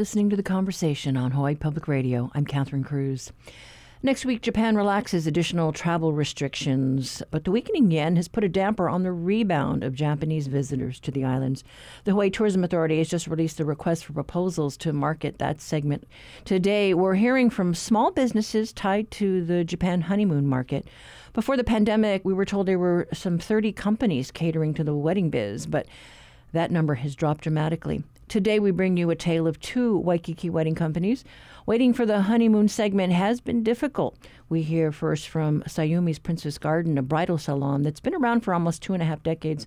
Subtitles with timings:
[0.00, 2.30] listening to The Conversation on Hawaii Public Radio.
[2.34, 3.32] I'm Catherine Cruz.
[4.02, 8.88] Next week, Japan relaxes additional travel restrictions, but the weakening yen has put a damper
[8.88, 11.64] on the rebound of Japanese visitors to the islands.
[12.04, 16.06] The Hawaii Tourism Authority has just released a request for proposals to market that segment.
[16.46, 20.88] Today, we're hearing from small businesses tied to the Japan honeymoon market.
[21.34, 25.28] Before the pandemic, we were told there were some 30 companies catering to the wedding
[25.28, 25.86] biz, but
[26.54, 28.02] that number has dropped dramatically.
[28.30, 31.24] Today, we bring you a tale of two Waikiki wedding companies.
[31.66, 34.16] Waiting for the honeymoon segment has been difficult.
[34.48, 38.82] We hear first from Sayumi's Princess Garden, a bridal salon that's been around for almost
[38.82, 39.66] two and a half decades.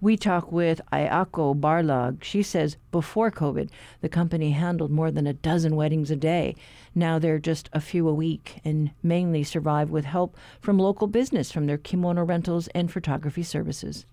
[0.00, 2.24] We talk with Ayako Barlog.
[2.24, 6.56] She says before COVID, the company handled more than a dozen weddings a day.
[6.96, 11.52] Now they're just a few a week and mainly survive with help from local business
[11.52, 14.04] from their kimono rentals and photography services.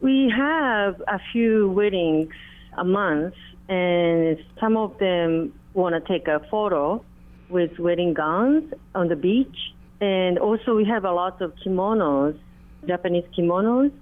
[0.00, 2.32] We have a few weddings
[2.76, 3.34] a month,
[3.68, 7.04] and some of them want to take a photo
[7.48, 9.56] with wedding gowns on the beach.
[10.00, 12.38] And also, we have a lot of kimonos,
[12.86, 13.92] Japanese kimonos.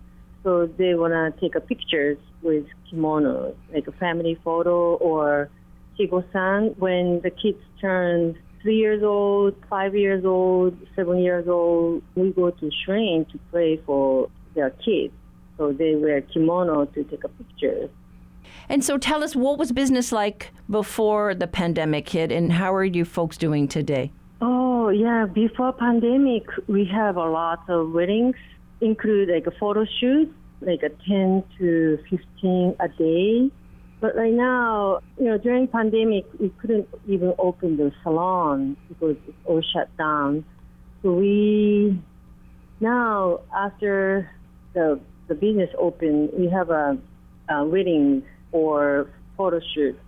[0.43, 5.49] So they want to take a pictures with kimonos, like a family photo or
[5.99, 6.75] shigo-san.
[6.79, 12.51] When the kids turn three years old, five years old, seven years old, we go
[12.51, 15.15] to shrine to pray for their kids.
[15.59, 17.89] So they wear kimono to take a picture.
[18.69, 22.85] And so tell us what was business like before the pandemic hit and how are
[22.85, 24.13] you folks doing today?
[24.41, 28.37] Oh, yeah, before pandemic, we have a lot of weddings,
[28.81, 33.51] include like a photo shoot, like a 10 to 15 a day.
[34.01, 39.37] But right now, you know, during pandemic, we couldn't even open the salon because it's
[39.45, 40.45] all shut down.
[41.03, 42.01] So we
[42.81, 44.29] now, after
[44.75, 44.99] the
[45.29, 46.99] the business open, we have a,
[47.49, 49.99] a wedding or photo shoot,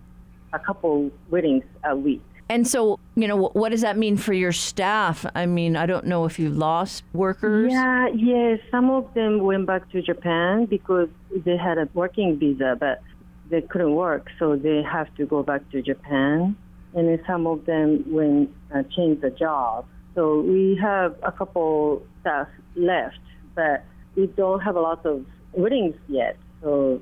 [0.53, 2.21] a couple weddings a week.
[2.47, 5.25] And so, you know, what does that mean for your staff?
[5.33, 7.71] I mean, I don't know if you lost workers.
[7.71, 8.59] Yeah, yes.
[8.69, 11.09] Some of them went back to Japan because
[11.43, 13.01] they had a working visa, but
[13.49, 16.55] they couldn't work, so they have to go back to Japan.
[16.93, 19.85] And then some of them went uh, changed the job.
[20.13, 23.19] So we have a couple staff left,
[23.55, 23.83] but
[24.15, 26.37] we don't have a lot of weddings yet.
[26.61, 27.01] So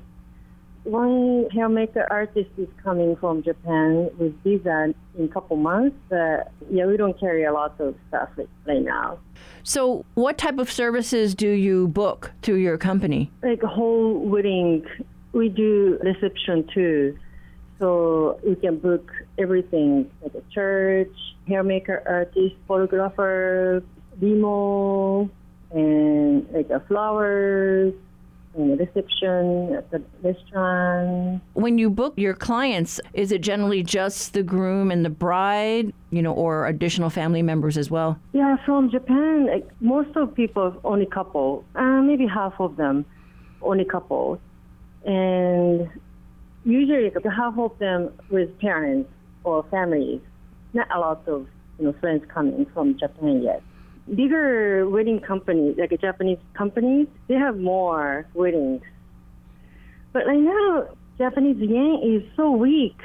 [0.84, 5.96] one hairmaker artist is coming from Japan with visa in a couple months.
[6.08, 8.28] But yeah, we don't carry a lot of stuff
[8.66, 9.18] right now.
[9.62, 13.30] So, what type of services do you book through your company?
[13.42, 14.84] Like a whole wedding,
[15.32, 17.18] we do reception too.
[17.78, 21.12] So we can book everything like a church,
[21.48, 23.82] hairmaker, artist, photographer,
[24.20, 25.28] limo,
[25.72, 27.94] and like a flowers,
[28.54, 31.42] reception at the restaurant.
[31.54, 36.22] When you book your clients, is it generally just the groom and the bride, you
[36.22, 38.18] know, or additional family members as well?
[38.32, 43.04] Yeah, from Japan, like, most of people only couple, uh, maybe half of them
[43.62, 44.38] only couple,
[45.04, 45.88] and
[46.64, 49.10] usually half of them with parents
[49.42, 50.20] or families.
[50.72, 51.46] Not a lot of
[51.78, 53.62] you know friends coming from Japan yet
[54.12, 58.82] bigger wedding companies, like a Japanese companies, they have more weddings.
[60.12, 60.88] But right now,
[61.18, 62.98] Japanese yen is so weak.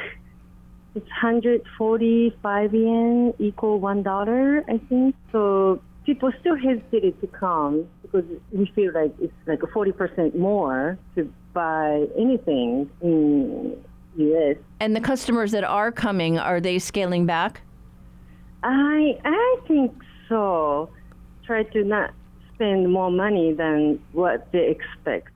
[0.96, 5.16] It's 145 yen equal one dollar, I think.
[5.32, 11.32] So people still hesitate to come because we feel like it's like 40% more to
[11.54, 13.78] buy anything in
[14.18, 14.58] US.
[14.80, 17.62] And the customers that are coming, are they scaling back?
[18.64, 19.94] I I think
[20.30, 20.92] so
[21.46, 22.12] try to not
[22.54, 25.30] spend more money than what they expect.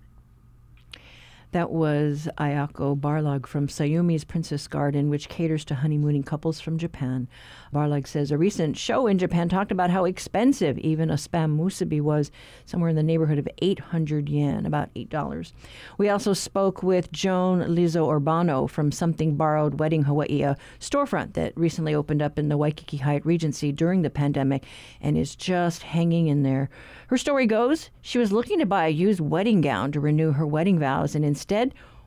[1.53, 7.27] That was Ayako Barlag from Sayumi's Princess Garden, which caters to honeymooning couples from Japan.
[7.71, 12.01] Barlag says a recent show in Japan talked about how expensive even a spam musubi
[12.01, 12.31] was,
[12.65, 15.53] somewhere in the neighborhood of 800 yen, about $8.
[15.99, 21.55] We also spoke with Joan Lizzo Urbano from Something Borrowed Wedding Hawaii, a storefront that
[21.55, 24.63] recently opened up in the Waikiki Hyatt Regency during the pandemic
[24.99, 26.71] and is just hanging in there.
[27.07, 30.47] Her story goes she was looking to buy a used wedding gown to renew her
[30.47, 31.42] wedding vows and instead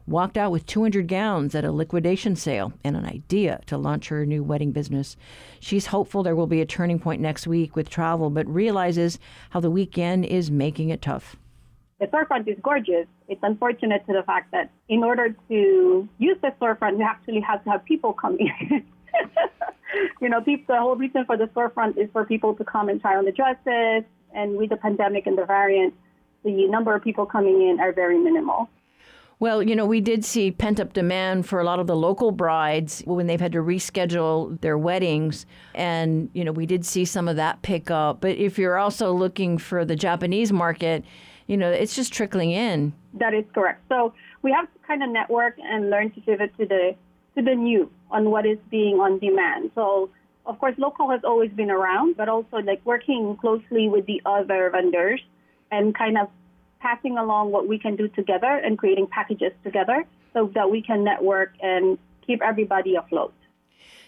[0.06, 4.25] walked out with 200 gowns at a liquidation sale and an idea to launch her
[4.25, 5.17] new wedding business.
[5.61, 9.19] She's hopeful there will be a turning point next week with travel, but realizes
[9.50, 11.37] how the weekend is making it tough.
[11.99, 13.06] The storefront is gorgeous.
[13.27, 17.65] It's unfortunate to the fact that in order to use the storefront, we actually have
[17.65, 18.53] to have people coming.
[20.21, 23.17] you know, the whole reason for the storefront is for people to come and try
[23.17, 24.05] on the dresses,
[24.35, 25.94] and with the pandemic and the variant,
[26.44, 28.69] the number of people coming in are very minimal.
[29.38, 32.31] Well, you know, we did see pent up demand for a lot of the local
[32.31, 35.44] brides when they've had to reschedule their weddings.
[35.75, 38.23] And, you know, we did see some of that pick up.
[38.23, 41.05] But if you're also looking for the Japanese market,
[41.47, 42.94] you know, it's just trickling in.
[43.12, 43.83] That is correct.
[43.91, 46.94] So we have to kind of network and learn to pivot to the
[47.37, 49.71] to the new on what is being on demand.
[49.75, 50.09] So
[50.47, 54.71] of course local has always been around, but also like working closely with the other
[54.71, 55.21] vendors
[55.71, 56.29] and kind of
[56.87, 61.03] passing along what we can do together and creating packages together so that we can
[61.03, 63.35] network and keep everybody afloat.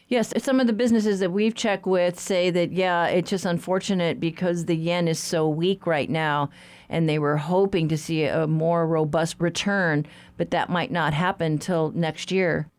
[0.06, 4.20] Yes, some of the businesses that we've checked with say that, yeah, it's just unfortunate
[4.20, 6.50] because the yen is so weak right now,
[6.88, 10.06] and they were hoping to see a more robust return,
[10.38, 12.70] but that might not happen till next year.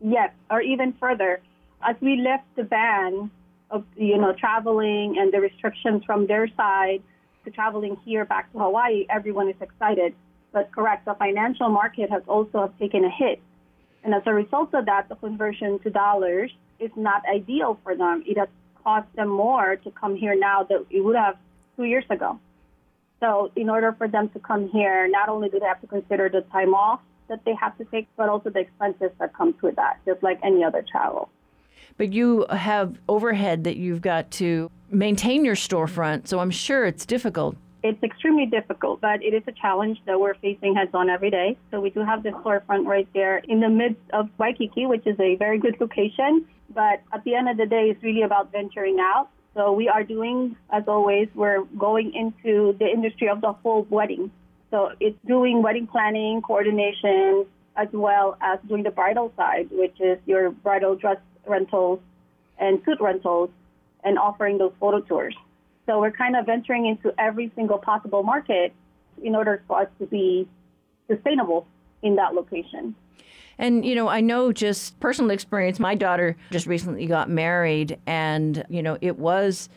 [0.00, 1.42] Yes, or even further.
[1.86, 3.30] As we lift the ban
[3.70, 7.02] of, you know, traveling and the restrictions from their side,
[7.44, 10.14] to traveling here back to Hawaii, everyone is excited.
[10.52, 13.40] But correct, the financial market has also taken a hit.
[14.02, 18.24] And as a result of that, the conversion to dollars is not ideal for them.
[18.26, 18.48] It has
[18.82, 21.36] cost them more to come here now than it would have
[21.76, 22.40] two years ago.
[23.20, 26.28] So in order for them to come here, not only do they have to consider
[26.30, 29.76] the time off that they have to take, but also the expenses that comes with
[29.76, 31.28] that, just like any other travel.
[31.96, 37.06] But you have overhead that you've got to maintain your storefront, so I'm sure it's
[37.06, 37.56] difficult.
[37.82, 41.56] It's extremely difficult, but it is a challenge that we're facing heads on every day.
[41.70, 45.18] So we do have the storefront right there in the midst of Waikiki, which is
[45.18, 46.46] a very good location.
[46.74, 49.28] But at the end of the day, it's really about venturing out.
[49.54, 54.30] So we are doing, as always, we're going into the industry of the whole wedding.
[54.70, 57.46] So it's doing wedding planning, coordination,
[57.76, 61.16] as well as doing the bridal side, which is your bridal dress
[61.46, 62.00] rentals
[62.58, 63.50] and suit rentals
[64.04, 65.34] and offering those photo tours.
[65.86, 68.72] So we're kind of venturing into every single possible market
[69.22, 70.48] in order for us to be
[71.08, 71.66] sustainable
[72.02, 72.94] in that location.
[73.58, 75.78] And, you know, I know just personal experience.
[75.78, 79.68] My daughter just recently got married, and, you know, it was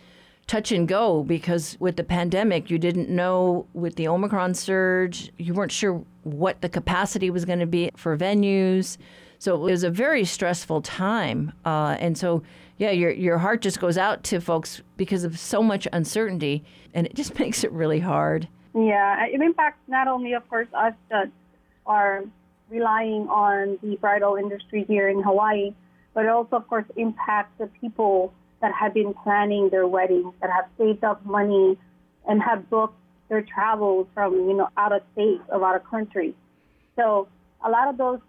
[0.47, 5.53] touch and go because with the pandemic, you didn't know with the Omicron surge, you
[5.53, 8.97] weren't sure what the capacity was going to be for venues.
[9.43, 11.51] So it was a very stressful time.
[11.65, 12.43] Uh, and so,
[12.77, 16.63] yeah, your, your heart just goes out to folks because of so much uncertainty,
[16.93, 18.47] and it just makes it really hard.
[18.73, 21.29] Yeah, it impacts not only, of course, us that
[21.85, 22.23] are
[22.69, 25.73] relying on the bridal industry here in Hawaii,
[26.13, 30.51] but it also, of course, impacts the people that have been planning their weddings, that
[30.51, 31.77] have saved up money
[32.29, 32.95] and have booked
[33.27, 36.33] their travels from, you know, out of state or out of country.
[36.95, 37.27] So
[37.61, 38.21] a lot of those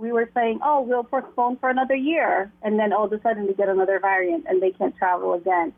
[0.00, 2.50] we were saying, oh, we'll postpone for another year.
[2.62, 5.74] And then all of a sudden we get another variant and they can't travel again.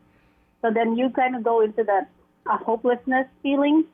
[0.63, 2.09] So then you kind of go into that
[2.47, 3.85] a hopelessness feeling,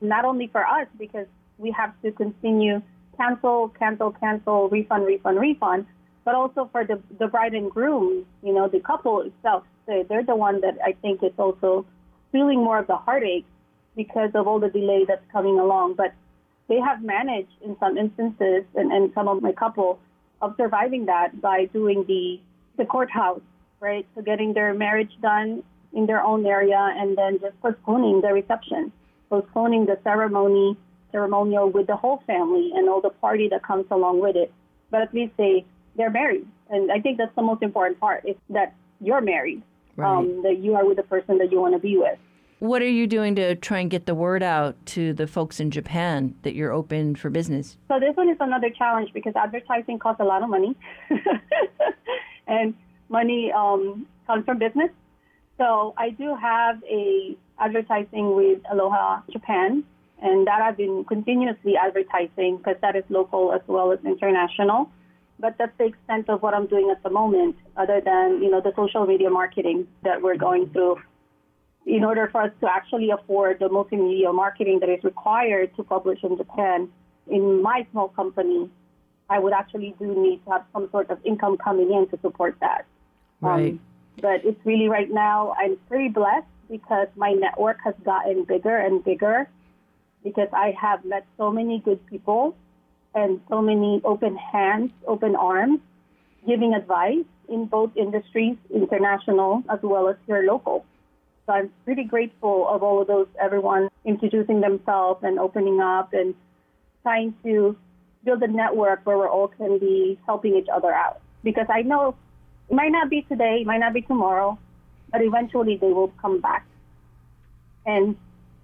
[0.00, 1.26] not only for us, because
[1.56, 2.82] we have to continue
[3.16, 5.86] cancel, cancel, cancel, refund, refund, refund,
[6.24, 9.64] but also for the, the bride and groom, you know, the couple itself.
[9.86, 11.86] They're the one that I think is also
[12.30, 13.46] feeling more of the heartache
[13.96, 15.94] because of all the delay that's coming along.
[15.94, 16.12] But
[16.68, 19.98] they have managed in some instances, and, and some of my couple,
[20.40, 22.40] of surviving that by doing the,
[22.76, 23.40] the courthouse,
[23.80, 24.06] right?
[24.14, 28.92] So getting their marriage done in their own area and then just postponing the reception,
[29.30, 30.76] postponing the ceremony,
[31.10, 34.52] ceremonial with the whole family and all the party that comes along with it.
[34.90, 35.64] But at least they,
[35.96, 36.46] they're married.
[36.70, 39.62] And I think that's the most important part is that you're married,
[39.96, 40.18] right.
[40.18, 42.18] um, that you are with the person that you want to be with.
[42.60, 45.70] What are you doing to try and get the word out to the folks in
[45.70, 47.76] Japan that you're open for business?
[47.86, 50.74] So this one is another challenge because advertising costs a lot of money,
[52.48, 52.74] and
[53.08, 54.90] money um, comes from business.
[55.56, 59.84] So I do have a advertising with Aloha Japan,
[60.20, 64.90] and that I've been continuously advertising because that is local as well as international.
[65.38, 68.60] But that's the extent of what I'm doing at the moment, other than you know
[68.60, 70.96] the social media marketing that we're going through
[71.86, 76.22] in order for us to actually afford the multimedia marketing that is required to publish
[76.22, 76.88] in Japan,
[77.26, 78.70] in my small company,
[79.30, 82.56] I would actually do need to have some sort of income coming in to support
[82.60, 82.86] that.
[83.40, 83.72] Right.
[83.72, 83.80] Um,
[84.20, 89.04] but it's really right now, I'm pretty blessed because my network has gotten bigger and
[89.04, 89.48] bigger
[90.24, 92.56] because I have met so many good people
[93.14, 95.80] and so many open hands, open arms,
[96.46, 100.84] giving advice in both industries, international as well as here local.
[101.48, 106.34] So I'm really grateful of all of those, everyone introducing themselves and opening up and
[107.02, 107.74] trying to
[108.22, 111.22] build a network where we all can be helping each other out.
[111.42, 112.14] Because I know
[112.68, 114.58] it might not be today, it might not be tomorrow,
[115.10, 116.66] but eventually they will come back.
[117.86, 118.14] And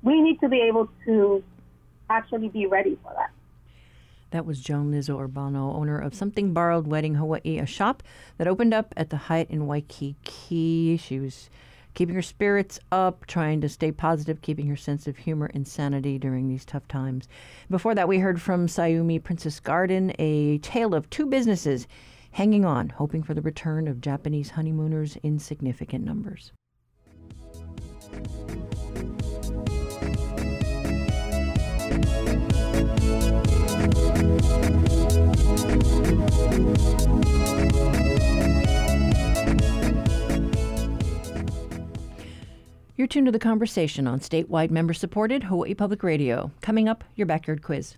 [0.02, 1.42] we need to be able to
[2.10, 3.30] actually be ready for that.
[4.32, 8.02] That was Joan Lizzo Urbano, owner of Something Borrowed Wedding Hawaii, a shop
[8.36, 10.98] that opened up at the Hyatt in Waikiki.
[10.98, 11.48] She was
[11.94, 16.18] keeping her spirits up, trying to stay positive, keeping her sense of humor and sanity
[16.18, 17.28] during these tough times.
[17.70, 21.86] Before that, we heard from Sayumi Princess Garden, a tale of two businesses
[22.32, 26.52] hanging on, hoping for the return of Japanese honeymooners in significant numbers.
[42.96, 46.52] You're tuned to the conversation on statewide member supported Hawaii Public Radio.
[46.60, 47.96] Coming up, your backyard quiz.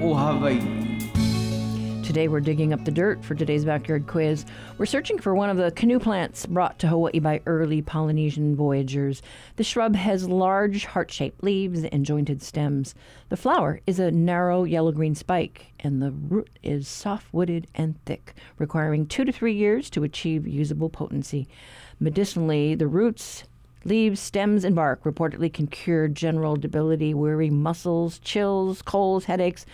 [0.00, 0.83] o Hawaii.
[2.04, 4.44] Today we're digging up the dirt for today's backyard quiz.
[4.76, 9.22] We're searching for one of the canoe plants brought to Hawaii by early Polynesian voyagers.
[9.56, 12.94] The shrub has large heart shaped leaves and jointed stems.
[13.30, 17.94] The flower is a narrow yellow green spike, and the root is soft wooded and
[18.04, 21.48] thick, requiring two to three years to achieve usable potency.
[21.98, 23.44] Medicinally, the roots
[23.86, 29.66] Leaves, stems, and bark reportedly can cure general debility, weary muscles, chills, colds, headaches,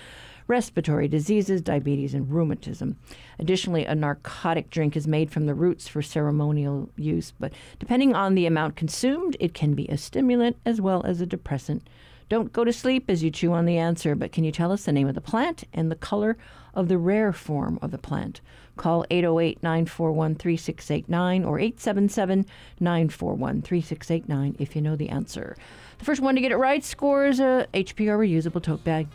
[0.50, 2.96] respiratory diseases, diabetes, and rheumatism.
[3.38, 8.34] Additionally, a narcotic drink is made from the roots for ceremonial use, but depending on
[8.34, 11.88] the amount consumed, it can be a stimulant as well as a depressant.
[12.28, 14.84] Don't go to sleep as you chew on the answer, but can you tell us
[14.84, 16.36] the name of the plant and the color
[16.74, 18.40] of the rare form of the plant?
[18.76, 22.46] Call 808 941 3689 or 877
[22.80, 25.56] 941 3689 if you know the answer.
[25.98, 29.06] The first one to get it right scores a HPR reusable tote bag.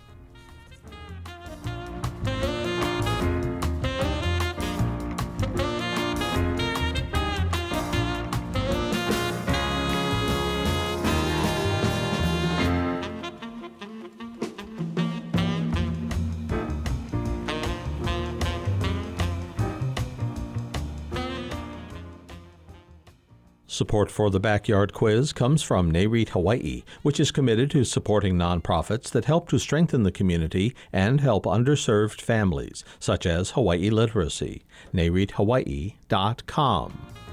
[23.75, 29.09] Support for the Backyard Quiz comes from NAREIT Hawaii, which is committed to supporting nonprofits
[29.09, 34.63] that help to strengthen the community and help underserved families, such as Hawaii Literacy.
[34.93, 37.24] NAREITHawaii.com.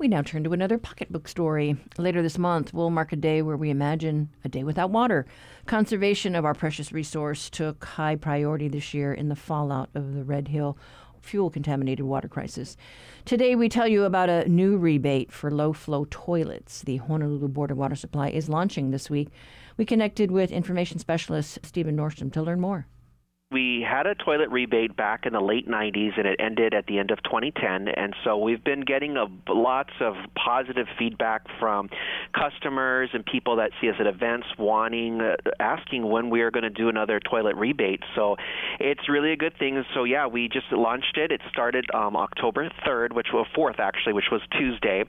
[0.00, 1.76] We now turn to another pocketbook story.
[1.98, 5.26] Later this month, we'll mark a day where we imagine a day without water.
[5.66, 10.24] Conservation of our precious resource took high priority this year in the fallout of the
[10.24, 10.78] Red Hill
[11.20, 12.78] fuel contaminated water crisis.
[13.26, 16.80] Today, we tell you about a new rebate for low flow toilets.
[16.80, 19.28] The Honolulu Board of Water Supply is launching this week.
[19.76, 22.86] We connected with information specialist Stephen Nordstrom to learn more
[23.52, 27.00] we had a toilet rebate back in the late 90s and it ended at the
[27.00, 31.90] end of 2010 and so we've been getting a, lots of positive feedback from
[32.32, 36.62] customers and people that see us at events wanting uh, asking when we are going
[36.62, 38.36] to do another toilet rebate so
[38.78, 39.82] it's really a good thing.
[39.94, 41.32] So yeah we just launched it.
[41.32, 45.02] It started um, October 3rd which was 4th actually which was Tuesday.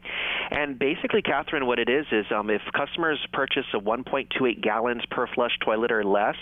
[0.50, 5.28] And basically Catherine what it is is um, if customers purchase a 1.28 gallons per
[5.28, 6.38] flush toilet or less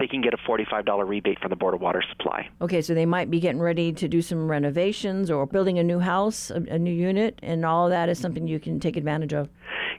[0.00, 2.48] they can get a $45 rebate from the Board of Water Supply.
[2.62, 5.98] Okay, so they might be getting ready to do some renovations or building a new
[5.98, 9.50] house, a, a new unit, and all that is something you can take advantage of.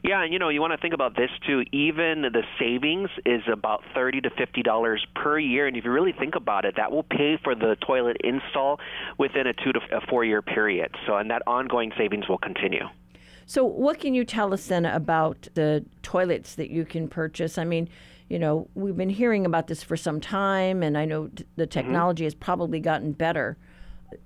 [0.04, 1.62] Yeah, and you know, you want to think about this too.
[1.72, 6.14] Even the savings is about thirty to fifty dollars per year, and if you really
[6.14, 8.80] think about it, that will pay for the toilet install
[9.20, 10.96] within a two to a four year period.
[11.06, 12.86] So, and that ongoing savings will continue.
[13.46, 17.58] So, what can you tell us then about the toilets that you can purchase?
[17.58, 17.88] I mean,
[18.28, 21.64] you know, we've been hearing about this for some time, and I know t- the
[21.64, 21.70] mm-hmm.
[21.70, 22.28] technology mm-hmm.
[22.28, 23.58] has probably gotten better.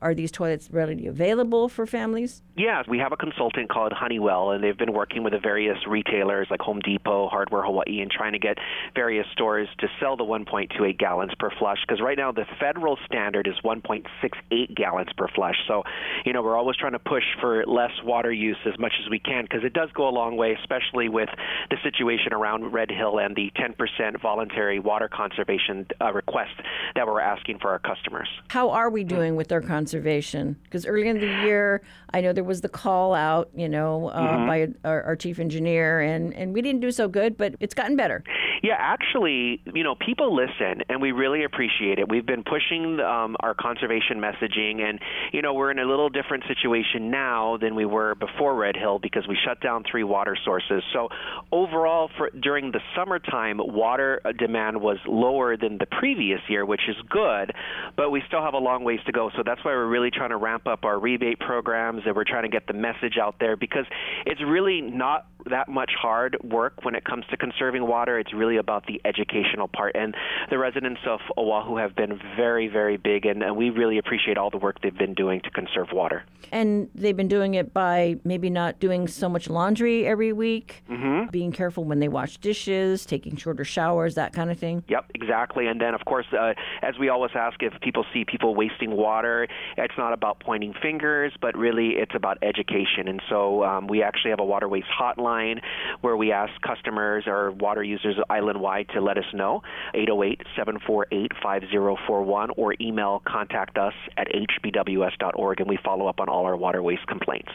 [0.01, 2.41] Are these toilets readily available for families?
[2.55, 6.47] Yes, we have a consultant called Honeywell, and they've been working with the various retailers
[6.49, 8.57] like Home Depot, Hardware Hawaii, and trying to get
[8.95, 11.77] various stores to sell the 1.28 gallons per flush.
[11.87, 15.55] Because right now the federal standard is 1.68 gallons per flush.
[15.67, 15.83] So,
[16.25, 19.19] you know, we're always trying to push for less water use as much as we
[19.19, 21.29] can because it does go a long way, especially with
[21.69, 26.51] the situation around Red Hill and the 10% voluntary water conservation uh, request
[26.95, 28.27] that we're asking for our customers.
[28.49, 30.57] How are we doing with our conservation?
[30.63, 34.19] Because early in the year, I know there was the call out, you know, uh,
[34.19, 34.47] mm-hmm.
[34.47, 37.95] by our, our, chief engineer, and, and we didn't do so good, but it's gotten
[37.95, 38.23] better.
[38.63, 42.09] Yeah, actually, you know, people listen, and we really appreciate it.
[42.09, 44.99] We've been pushing um, our conservation messaging, and
[45.31, 48.99] you know, we're in a little different situation now than we were before Red Hill
[48.99, 50.83] because we shut down three water sources.
[50.93, 51.09] So
[51.51, 56.95] overall, for during the summertime, water demand was lower than the previous year, which is
[57.09, 57.53] good,
[57.95, 59.29] but we still have a long ways to go.
[59.37, 62.43] So that's why we're really trying to ramp up our rebate programs, and we're trying
[62.43, 63.85] to get the message out there because
[64.25, 68.19] it's really not that much hard work when it comes to conserving water.
[68.19, 69.95] It's really about the educational part.
[69.95, 70.15] And
[70.49, 74.49] the residents of Oahu have been very, very big, and, and we really appreciate all
[74.49, 76.23] the work they've been doing to conserve water.
[76.51, 81.29] And they've been doing it by maybe not doing so much laundry every week, mm-hmm.
[81.29, 84.83] being careful when they wash dishes, taking shorter showers, that kind of thing.
[84.87, 85.67] Yep, exactly.
[85.67, 89.47] And then, of course, uh, as we always ask, if people see people wasting water,
[89.77, 93.07] it's not about pointing fingers, but really it's about education.
[93.07, 95.61] And so um, we actually have a water waste hotline
[96.01, 99.61] where we ask customers or water users island wide to let us know
[99.93, 106.45] 808 748 5041 or email contact us at hbws.org and we follow up on all
[106.45, 107.51] our water waste complaints.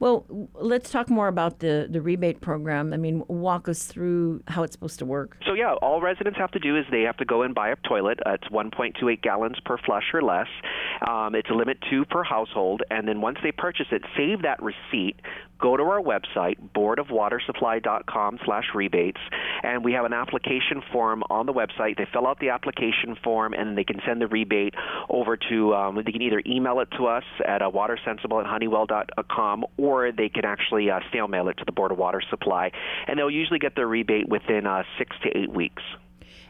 [0.00, 2.92] Well, let's talk more about the, the rebate program.
[2.92, 5.38] I mean, walk us through how it's supposed to work.
[5.46, 7.76] So, yeah, all residents have to do is they have to go and buy a
[7.88, 8.18] toilet.
[8.26, 10.48] Uh, it's 1.28 gallons per flush or less.
[11.08, 12.82] Um, it's a limit two per household.
[12.90, 15.16] And then once they purchase it, save that receipt,
[15.60, 19.20] go to our website, boardofwatersupply.com slash rebates,
[19.62, 21.96] and we have an application form on the website.
[21.96, 24.74] They fill out the application form, and they can send the rebate
[25.08, 29.64] over to, um, they can either email it to us at uh, watersensible at honeywell.com,
[29.76, 32.70] or they can actually uh, snail mail it to the Board of Water Supply,
[33.06, 35.82] and they'll usually get their rebate within uh, six to eight weeks.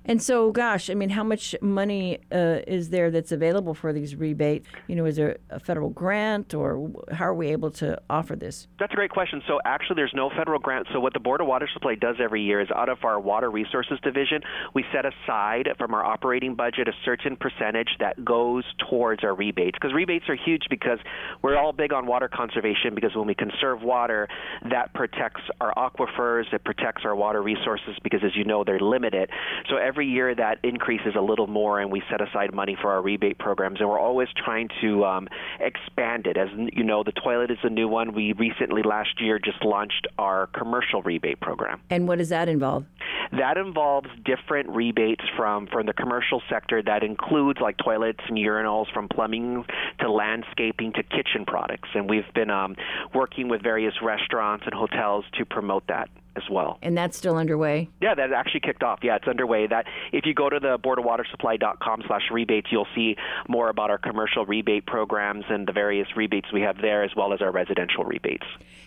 [0.06, 4.16] And so, gosh, I mean, how much money uh, is there that's available for these
[4.16, 4.66] rebates?
[4.86, 8.68] You know, is there a federal grant, or how are we able to offer this?
[8.78, 9.42] That's a great question.
[9.46, 10.88] So, actually, there's no federal grant.
[10.92, 13.50] So, what the Board of Water Supply does every year is out of our Water
[13.50, 14.42] Resources Division,
[14.74, 19.78] we set aside from our operating budget a certain percentage that goes towards our rebates.
[19.80, 20.98] Because rebates are huge because
[21.42, 24.28] we're all big on water conservation because when we conserve water,
[24.70, 29.30] that protects our aquifers, it protects our water resources because, as you know, they're limited.
[29.70, 32.90] So, every every year that increases a little more, and we set aside money for
[32.90, 35.28] our rebate programs, and we're always trying to um,
[35.60, 36.36] expand it.
[36.36, 38.12] As you know, the toilet is a new one.
[38.12, 41.80] We recently, last year, just launched our commercial rebate program.
[41.90, 42.86] And what does that involve?
[43.30, 46.82] That involves different rebates from from the commercial sector.
[46.82, 49.64] That includes like toilets and urinals, from plumbing
[50.00, 52.74] to landscaping to kitchen products, and we've been um,
[53.14, 56.78] working with various restaurants and hotels to promote that as well.
[56.82, 57.88] And that's still underway?
[58.00, 59.00] Yeah, that actually kicked off.
[59.02, 59.66] Yeah, it's underway.
[59.66, 63.16] That if you go to the boardofwatersupply.com slash rebates, you'll see
[63.48, 67.32] more about our commercial rebate programs and the various rebates we have there, as well
[67.32, 68.46] as our residential rebates.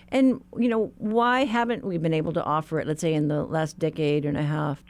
[0.09, 3.43] And, you know, why haven't we been able to offer it, let's say, in the
[3.43, 4.81] last decade and a half?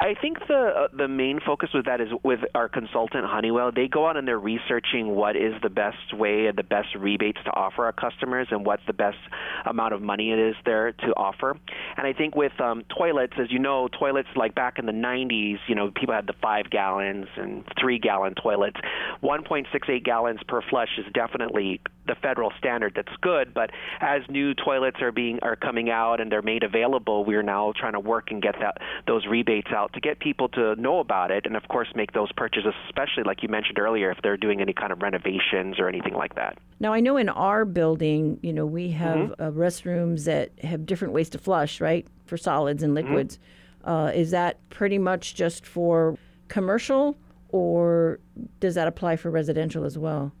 [0.00, 3.70] I think the uh, the main focus with that is with our consultant Honeywell.
[3.70, 7.38] They go out and they're researching what is the best way and the best rebates
[7.44, 9.18] to offer our customers, and what's the best
[9.64, 11.56] amount of money it is there to offer.
[11.96, 15.58] And I think with um, toilets, as you know, toilets like back in the 90s,
[15.68, 18.76] you know, people had the five gallons and three gallon toilets.
[19.22, 22.92] 1.68 gallons per flush is definitely the federal standard.
[22.94, 27.24] That's good, but as new toilets are being are coming out and they're made available,
[27.24, 30.76] we're now trying to work and get that those rebates out to get people to
[30.76, 34.18] know about it, and of course make those purchases, especially like you mentioned earlier, if
[34.22, 36.58] they're doing any kind of renovations or anything like that.
[36.80, 39.42] Now I know in our building, you know, we have mm-hmm.
[39.42, 41.93] uh, restrooms that have different ways to flush, right,
[42.26, 43.08] for solids and mm-hmm.
[43.08, 43.38] liquids.
[43.84, 43.90] Mm-hmm.
[43.90, 46.16] Uh, is that pretty much just for
[46.48, 47.16] commercial,
[47.50, 48.18] or
[48.60, 50.32] does that apply for residential as well?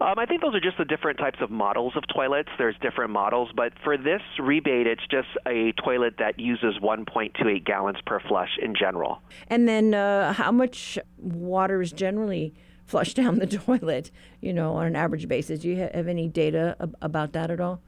[0.00, 2.48] Um, I think those are just the different types of models of toilets.
[2.56, 7.98] There's different models, but for this rebate, it's just a toilet that uses 1.28 gallons
[8.06, 9.20] per flush in general.
[9.48, 12.54] And then, uh, how much water is generally
[12.86, 14.10] flushed down the toilet?
[14.40, 15.60] You know, on an average basis.
[15.60, 17.82] Do you have any data ab- about that at all?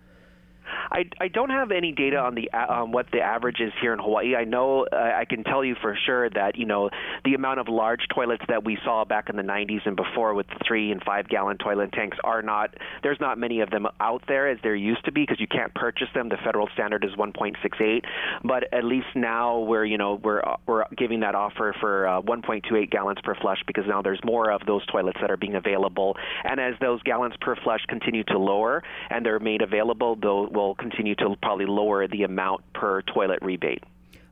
[0.90, 3.98] I, I don't have any data on the um, what the average is here in
[3.98, 4.34] Hawaii.
[4.36, 6.90] I know uh, I can tell you for sure that you know
[7.24, 10.46] the amount of large toilets that we saw back in the 90s and before with
[10.48, 14.22] the three and five gallon toilet tanks are not there's not many of them out
[14.28, 16.28] there as there used to be because you can't purchase them.
[16.28, 18.02] The federal standard is 1.68,
[18.44, 22.90] but at least now we're you know we're we're giving that offer for uh, 1.28
[22.90, 26.60] gallons per flush because now there's more of those toilets that are being available, and
[26.60, 31.14] as those gallons per flush continue to lower and they're made available, they'll will continue
[31.16, 33.82] to probably lower the amount per toilet rebate.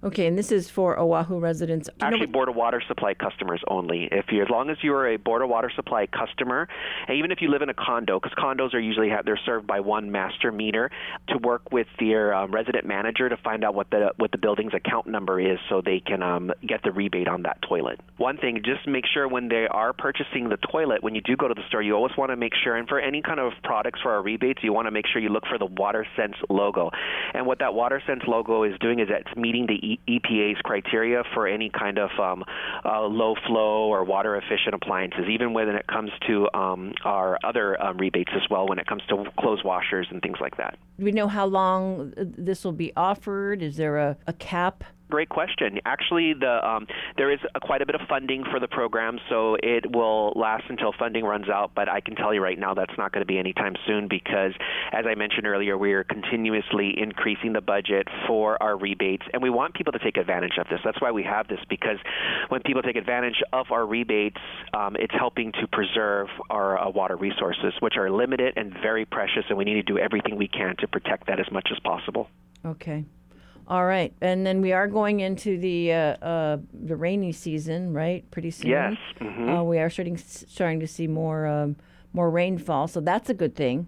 [0.02, 1.90] Okay, and this is for Oahu residents.
[2.00, 4.08] Actually, Board of Water Supply customers only.
[4.10, 6.68] If you, as long as you are a Board of Water Supply customer,
[7.06, 9.66] and even if you live in a condo, because condos are usually have, they're served
[9.66, 10.90] by one master meter,
[11.28, 14.72] to work with your um, resident manager to find out what the what the building's
[14.72, 18.00] account number is, so they can um, get the rebate on that toilet.
[18.16, 21.46] One thing, just make sure when they are purchasing the toilet, when you do go
[21.46, 24.00] to the store, you always want to make sure, and for any kind of products
[24.02, 26.90] for our rebates, you want to make sure you look for the WaterSense logo.
[27.34, 31.46] And what that WaterSense logo is doing is that it's meeting the EPA's criteria for
[31.46, 32.44] any kind of um,
[32.84, 37.80] uh, low flow or water efficient appliances, even when it comes to um, our other
[37.82, 40.78] um, rebates as well, when it comes to clothes washers and things like that.
[40.98, 43.62] Do we know how long this will be offered?
[43.62, 44.84] Is there a, a cap?
[45.10, 45.80] Great question.
[45.84, 49.56] Actually, the um, there is a, quite a bit of funding for the program, so
[49.60, 51.72] it will last until funding runs out.
[51.74, 54.52] But I can tell you right now that's not going to be anytime soon because,
[54.92, 59.50] as I mentioned earlier, we are continuously increasing the budget for our rebates, and we
[59.50, 60.78] want people to take advantage of this.
[60.84, 61.98] That's why we have this because
[62.48, 64.40] when people take advantage of our rebates,
[64.74, 69.44] um, it's helping to preserve our uh, water resources, which are limited and very precious,
[69.48, 72.28] and we need to do everything we can to protect that as much as possible.
[72.64, 73.04] Okay.
[73.70, 78.28] All right, and then we are going into the uh, uh, the rainy season, right?
[78.32, 78.68] Pretty soon.
[78.68, 78.94] Yes.
[79.20, 79.48] Mm-hmm.
[79.48, 81.76] Uh, we are starting starting to see more um,
[82.12, 83.86] more rainfall, so that's a good thing.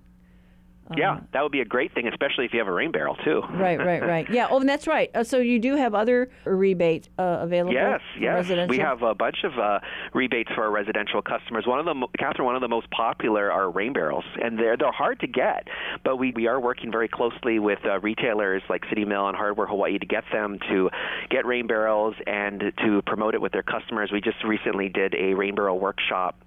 [0.97, 3.17] Yeah, um, that would be a great thing, especially if you have a rain barrel
[3.25, 3.43] too.
[3.53, 4.29] right, right, right.
[4.31, 4.49] Yeah.
[4.51, 5.11] Oh, and that's right.
[5.15, 7.73] Uh, so you do have other rebates uh, available.
[7.73, 8.35] Yes, yes.
[8.35, 8.71] Residential?
[8.71, 9.81] We have a bunch of uh,
[10.13, 11.67] rebates for our residential customers.
[11.67, 14.93] One of them, Catherine, one of the most popular are rain barrels, and they're they're
[14.93, 15.69] hard to get,
[16.05, 19.67] but we we are working very closely with uh, retailers like City Mill and Hardware
[19.67, 20.91] Hawaii to get them to
[21.31, 24.11] get rain barrels and to promote it with their customers.
[24.13, 26.39] We just recently did a rain barrel workshop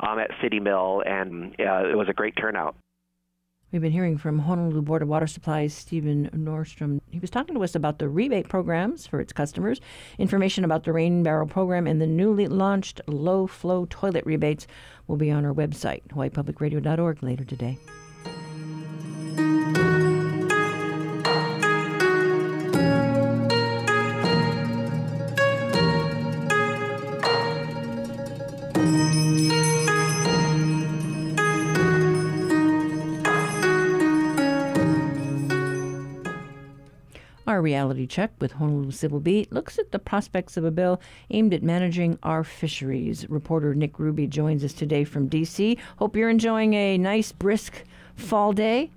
[0.00, 2.76] um, at City Mill, and uh, it was a great turnout.
[3.74, 7.00] We've been hearing from Honolulu Board of Water Supplies Stephen Nordstrom.
[7.10, 9.80] He was talking to us about the rebate programs for its customers.
[10.16, 14.68] Information about the Rain Barrel program and the newly launched low flow toilet rebates
[15.08, 17.76] will be on our website, hawaiipublicradio.org, later today.
[37.64, 41.00] Reality check with Honolulu Civil Beat looks at the prospects of a bill
[41.30, 43.28] aimed at managing our fisheries.
[43.28, 45.78] Reporter Nick Ruby joins us today from D.C.
[45.96, 47.82] Hope you're enjoying a nice, brisk
[48.14, 48.90] fall day.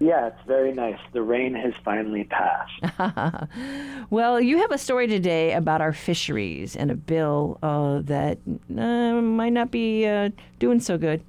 [0.00, 0.98] Yeah, it's very nice.
[1.12, 3.50] The rain has finally passed.
[4.10, 9.20] well, you have a story today about our fisheries and a bill uh, that uh,
[9.20, 11.22] might not be uh, doing so good.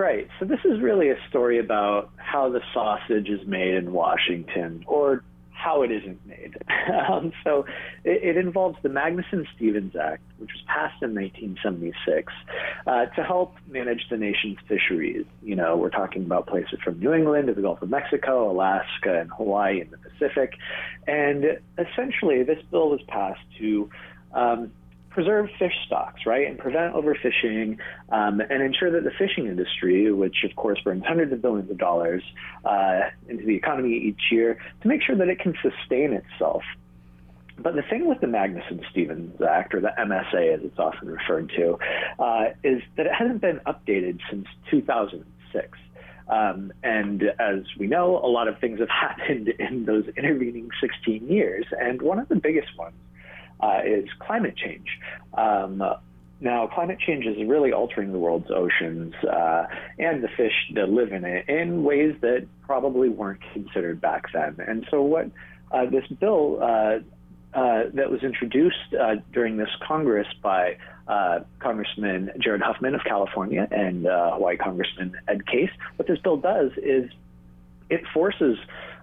[0.00, 0.28] Right.
[0.38, 5.22] So this is really a story about how the sausage is made in Washington, or
[5.50, 6.56] how it isn't made.
[7.10, 7.66] um, so
[8.02, 12.32] it, it, involves the Magnuson Stevens Act, which was passed in 1976
[12.86, 15.26] uh, to help manage the nation's fisheries.
[15.42, 19.20] You know, we're talking about places from New England to the Gulf of Mexico, Alaska,
[19.20, 20.54] and Hawaii in the Pacific.
[21.06, 23.90] And essentially, this bill was passed to
[24.32, 24.72] um,
[25.10, 27.78] preserve fish stocks, right, and prevent overfishing,
[28.10, 31.78] um, and ensure that the fishing industry, which of course brings hundreds of billions of
[31.78, 32.22] dollars
[32.64, 36.62] uh, into the economy each year, to make sure that it can sustain itself.
[37.58, 41.52] But the thing with the Magnuson Stevens Act, or the MSA as it's often referred
[41.56, 41.78] to,
[42.18, 45.78] uh, is that it hasn't been updated since 2006.
[46.28, 51.28] Um, and as we know, a lot of things have happened in those intervening 16
[51.28, 51.66] years.
[51.78, 52.94] And one of the biggest ones
[53.62, 54.86] uh, is climate change.
[55.34, 55.82] Um,
[56.42, 59.66] now, climate change is really altering the world's oceans uh,
[59.98, 64.56] and the fish that live in it in ways that probably weren't considered back then.
[64.66, 65.30] And so, what
[65.70, 66.98] uh, this bill uh,
[67.52, 70.76] uh that was introduced uh, during this Congress by
[71.58, 77.10] Congressman Jared Huffman of California and Hawaii Congressman Ed Case, what this bill does is
[77.90, 78.56] it forces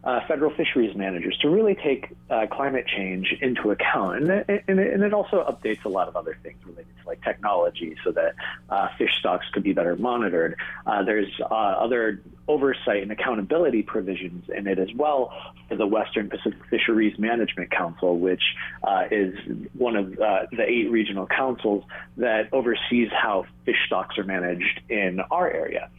[0.08, 4.24] uh, federal fisheries managers to really take uh, climate change into account.
[4.24, 7.94] And and, and it, also updates a lot of other things related to like technology
[8.06, 8.36] so that
[8.70, 10.56] uh, fish stocks could be better monitored.
[10.86, 15.34] Uh, there's uh, other oversight and accountability provisions in it as well
[15.68, 18.44] for the Western Pacific Fisheries Management Council, which
[18.84, 19.36] uh, is
[19.74, 21.84] one of the eight regional councils
[22.16, 25.90] that oversees how fish stocks are managed in our area,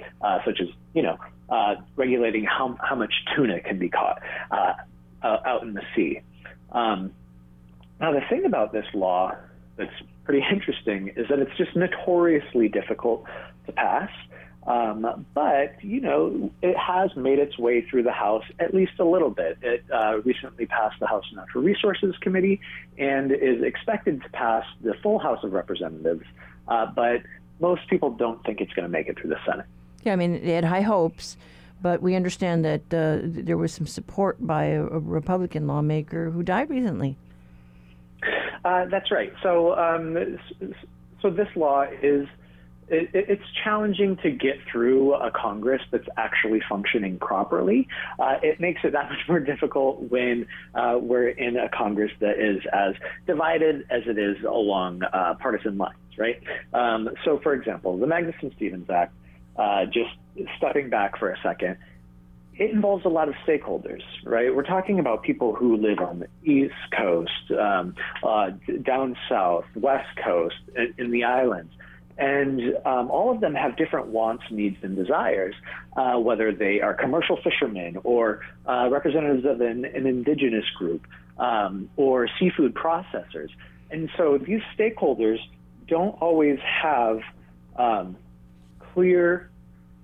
[0.47, 1.18] such as you know
[1.49, 4.75] uh, regulating how how much tuna can be caught uh,
[5.23, 6.21] out in the sea.
[6.73, 7.13] Um,
[8.01, 9.35] now, the thing about this law
[9.77, 9.91] that's
[10.25, 13.25] pretty interesting is that it's just notoriously difficult
[13.67, 14.11] to pass.
[14.67, 19.05] Um, but, you know, it has made its way through the House at least a
[19.05, 19.57] little bit.
[19.63, 22.61] It uh, recently passed the House Natural Resources Committee
[22.99, 26.25] and is expected to pass the full House of Representatives.
[26.67, 27.23] Uh, but
[27.61, 29.67] most people don't think it's going to make it through the Senate.
[30.09, 31.37] Yeah, I mean, they had high hopes,
[31.83, 36.42] but we understand that uh, there was some support by a, a Republican lawmaker who
[36.42, 37.18] died recently.
[38.64, 39.31] Uh, that's right.
[39.42, 40.38] So, um,
[41.21, 42.27] so this law is
[42.90, 47.87] it's challenging to get through a Congress that's actually functioning properly.
[48.18, 52.38] Uh, it makes it that much more difficult when uh, we're in a Congress that
[52.38, 52.94] is as
[53.27, 56.42] divided as it is along uh, partisan lines, right?
[56.73, 59.12] Um, so, for example, the Magnuson Stevens Act,
[59.59, 60.11] uh, just
[60.57, 61.77] stepping back for a second,
[62.59, 64.55] it involves a lot of stakeholders, right?
[64.55, 68.51] We're talking about people who live on the East Coast, um, uh,
[68.83, 71.73] down south, West Coast, in, in the islands.
[72.18, 75.55] And um, all of them have different wants, needs, and desires,
[75.97, 81.07] uh, whether they are commercial fishermen or uh, representatives of an, an indigenous group
[81.38, 83.51] um, or seafood processors.
[83.92, 85.38] And so these stakeholders
[85.87, 87.21] don't always have
[87.77, 88.16] um,
[88.92, 89.51] clear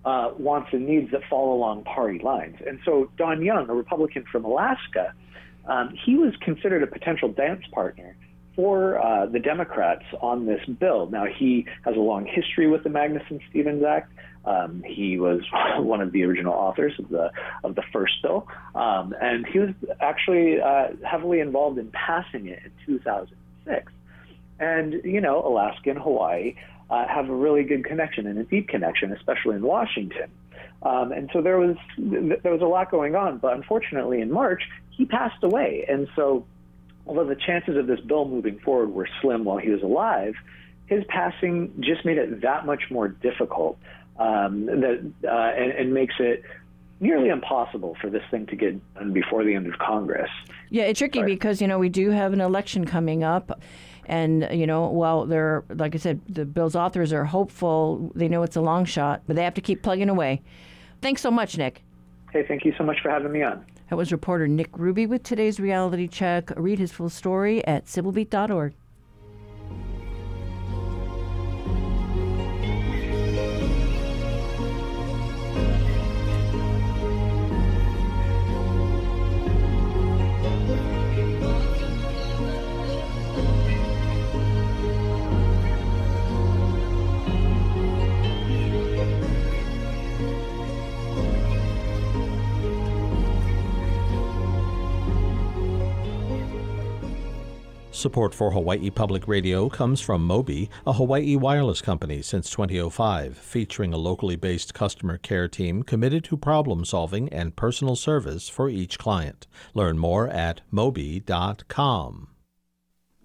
[0.04, 2.56] uh, wants and needs that fall along party lines.
[2.66, 5.14] And so Don Young, a Republican from Alaska,
[5.66, 8.16] um, he was considered a potential dance partner
[8.54, 11.08] for uh, the Democrats on this bill.
[11.10, 14.12] Now, he has a long history with the Magnuson Stevens Act.
[14.44, 15.40] Um, he was
[15.78, 17.30] one of the original authors of the
[17.64, 19.70] of the first bill, um, and he was
[20.00, 23.90] actually uh, heavily involved in passing it in 2006.
[24.60, 26.56] And you know, Alaska and Hawaii
[26.90, 30.30] uh, have a really good connection and a deep connection, especially in Washington.
[30.82, 34.62] Um, and so there was there was a lot going on, but unfortunately in March
[34.90, 36.46] he passed away, and so
[37.06, 40.34] although the chances of this bill moving forward were slim while he was alive,
[40.86, 43.78] his passing just made it that much more difficult
[44.18, 46.42] um, that uh, and, and makes it
[47.00, 50.30] nearly impossible for this thing to get done before the end of Congress.
[50.70, 53.60] Yeah, it's tricky because you know we do have an election coming up.
[54.06, 58.12] And you know, while they're like I said, the bill's authors are hopeful.
[58.14, 60.42] They know it's a long shot, but they have to keep plugging away.
[61.00, 61.82] Thanks so much, Nick.
[62.32, 63.64] Hey, thank you so much for having me on.
[63.90, 66.50] That was reporter Nick Ruby with today's reality check.
[66.56, 68.74] Read his full story at civilbeat.org.
[97.94, 103.94] Support for Hawaii Public Radio comes from Mobi, a Hawaii wireless company since 2005, featuring
[103.94, 108.98] a locally based customer care team committed to problem solving and personal service for each
[108.98, 109.46] client.
[109.74, 112.30] Learn more at mobi.com.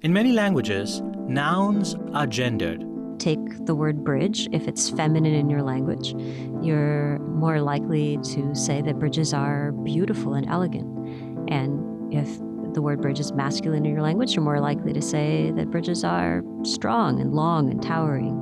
[0.01, 2.85] In many languages, nouns are gendered.
[3.17, 4.47] Take the word bridge.
[4.51, 6.13] If it's feminine in your language,
[6.61, 11.49] you're more likely to say that bridges are beautiful and elegant.
[11.49, 12.29] And if
[12.73, 16.03] the word bridge is masculine in your language, you're more likely to say that bridges
[16.03, 18.35] are strong and long and towering.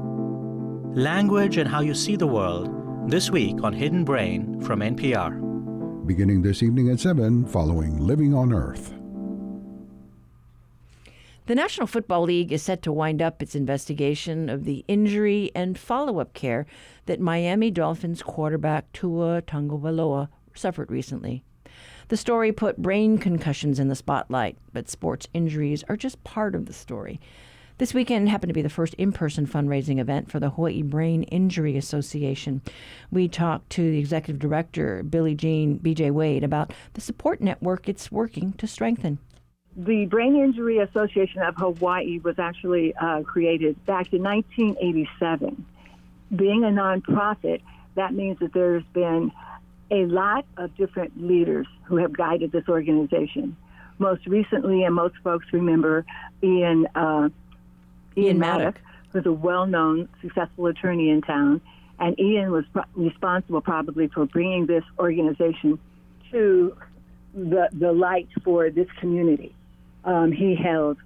[0.95, 2.69] Language and how you see the world
[3.09, 6.05] this week on Hidden Brain from NPR.
[6.05, 8.93] Beginning this evening at 7, following Living on Earth.
[11.47, 15.77] The National Football League is set to wind up its investigation of the injury and
[15.77, 16.65] follow up care
[17.05, 21.43] that Miami Dolphins quarterback Tua Tagovailoa suffered recently.
[22.09, 26.65] The story put brain concussions in the spotlight, but sports injuries are just part of
[26.65, 27.19] the story.
[27.79, 31.23] This weekend happened to be the first in person fundraising event for the Hawaii Brain
[31.23, 32.61] Injury Association.
[33.11, 38.09] We talked to the executive director, Billie Jean BJ Wade, about the support network it's
[38.09, 39.19] working to strengthen.
[39.75, 45.65] The Brain Injury Association of Hawaii was actually uh, created back in 1987.
[46.35, 47.61] Being a nonprofit,
[47.95, 49.31] that means that there's been
[49.89, 53.55] a lot of different leaders who have guided this organization.
[53.99, 56.05] Most recently, and most folks remember,
[56.43, 57.29] Ian uh,
[58.15, 58.79] Ian, Ian Mattoch,
[59.11, 61.61] who's a well-known, successful attorney in town,
[61.99, 65.79] And Ian was pro- responsible probably for bringing this organization
[66.31, 66.77] to
[67.33, 69.55] the, the light for this community.
[70.03, 70.97] Um, he held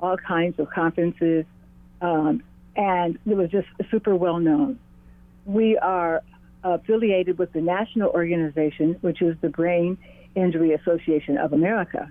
[0.00, 1.44] all kinds of conferences,
[2.00, 2.42] um,
[2.76, 4.78] and it was just super well known.
[5.46, 6.22] We are
[6.62, 9.98] affiliated with the national organization, which is the Brain
[10.34, 12.10] Injury Association of America.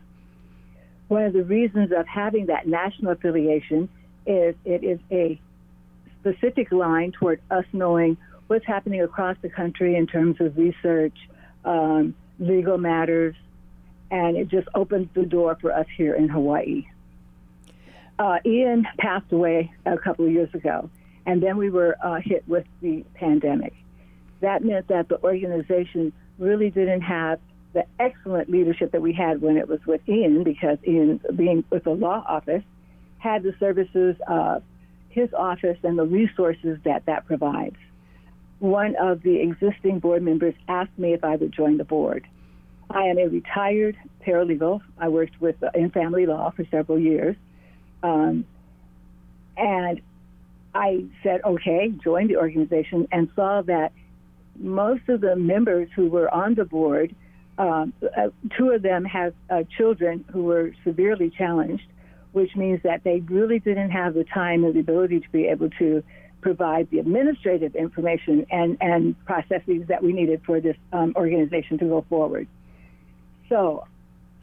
[1.07, 3.89] One of the reasons of having that national affiliation
[4.25, 5.39] is it is a
[6.19, 11.15] specific line toward us knowing what's happening across the country in terms of research,
[11.65, 13.35] um, legal matters,
[14.11, 16.87] and it just opens the door for us here in Hawaii.
[18.17, 20.89] Uh, Ian passed away a couple of years ago,
[21.25, 23.73] and then we were uh, hit with the pandemic.
[24.41, 27.39] That meant that the organization really didn't have
[27.73, 31.83] the excellent leadership that we had when it was with Ian, because Ian, being with
[31.83, 32.63] the law office,
[33.19, 34.63] had the services of
[35.09, 37.75] his office and the resources that that provides.
[38.59, 42.27] One of the existing board members asked me if I would join the board.
[42.89, 44.81] I am a retired paralegal.
[44.97, 47.35] I worked with uh, in family law for several years,
[48.01, 48.45] um,
[49.55, 50.01] and
[50.73, 53.91] I said, "Okay, join the organization," and saw that
[54.57, 57.15] most of the members who were on the board,
[57.57, 61.87] um, uh, two of them have uh, children who were severely challenged,
[62.31, 65.69] which means that they really didn't have the time and the ability to be able
[65.71, 66.03] to
[66.41, 71.85] provide the administrative information and, and processes that we needed for this um, organization to
[71.85, 72.47] go forward.
[73.49, 73.85] So,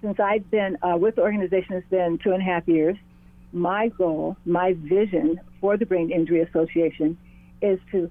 [0.03, 2.97] since I've been uh, with the organization, it's been two and a half years.
[3.53, 7.17] My goal, my vision for the Brain Injury Association
[7.63, 8.11] is to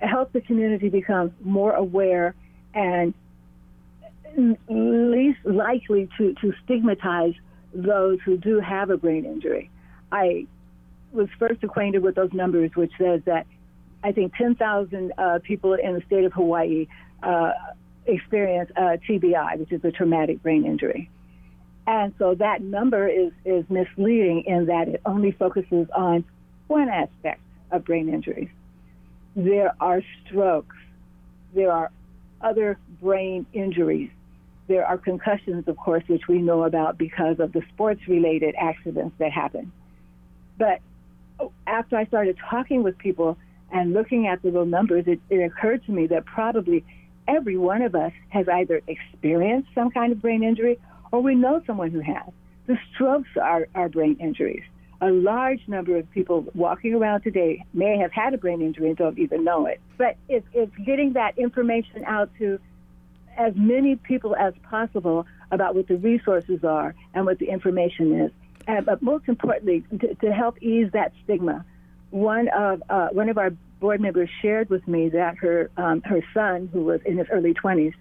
[0.00, 2.34] help the community become more aware
[2.74, 3.14] and
[4.68, 7.34] least likely to, to stigmatize
[7.74, 9.70] those who do have a brain injury.
[10.12, 10.46] I
[11.12, 13.46] was first acquainted with those numbers, which says that
[14.02, 16.86] I think 10,000 uh, people in the state of Hawaii
[17.22, 17.52] uh,
[18.06, 21.10] experience uh, TBI, which is a traumatic brain injury.
[21.86, 26.24] And so that number is, is misleading in that it only focuses on
[26.68, 28.48] one aspect of brain injuries.
[29.36, 30.76] There are strokes,
[31.54, 31.90] there are
[32.40, 34.10] other brain injuries,
[34.70, 39.16] there are concussions, of course, which we know about because of the sports related accidents
[39.18, 39.72] that happen.
[40.58, 40.80] But
[41.66, 43.36] after I started talking with people
[43.72, 46.84] and looking at the little numbers, it, it occurred to me that probably
[47.26, 50.78] every one of us has either experienced some kind of brain injury
[51.12, 52.30] or we know someone who has.
[52.66, 54.62] The strokes are, are brain injuries.
[55.02, 58.96] A large number of people walking around today may have had a brain injury and
[58.96, 59.80] don't even know it.
[59.96, 60.46] But it's,
[60.84, 62.58] getting that information out to
[63.36, 68.30] as many people as possible about what the resources are and what the information is.
[68.66, 71.64] And, but most importantly, to, to help ease that stigma,
[72.10, 76.22] one of uh, one of our board members shared with me that her um, her
[76.34, 77.94] son, who was in his early 20s,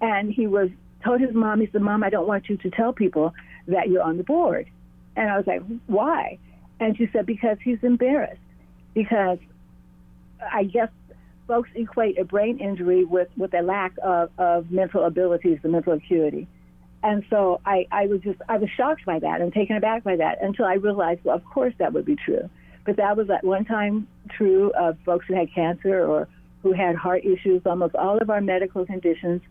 [0.00, 0.68] and he was
[1.02, 3.32] told his mom, he said, "Mom, I don't want you to tell people
[3.66, 4.68] that you're on the board."
[5.16, 6.38] And I was like, "Why?"
[6.78, 8.40] And she said, "Because he's embarrassed.
[8.94, 9.38] Because
[10.40, 10.88] I guess
[11.46, 15.92] folks equate a brain injury with, with a lack of, of mental abilities, the mental
[15.92, 16.46] acuity.
[17.02, 20.16] And so I, I was just, I was shocked by that and taken aback by
[20.16, 22.50] that until I realized, well, of course that would be true.
[22.84, 26.28] But that was at one time true of folks who had cancer or
[26.62, 27.62] who had heart issues.
[27.64, 29.42] Almost all of our medical conditions,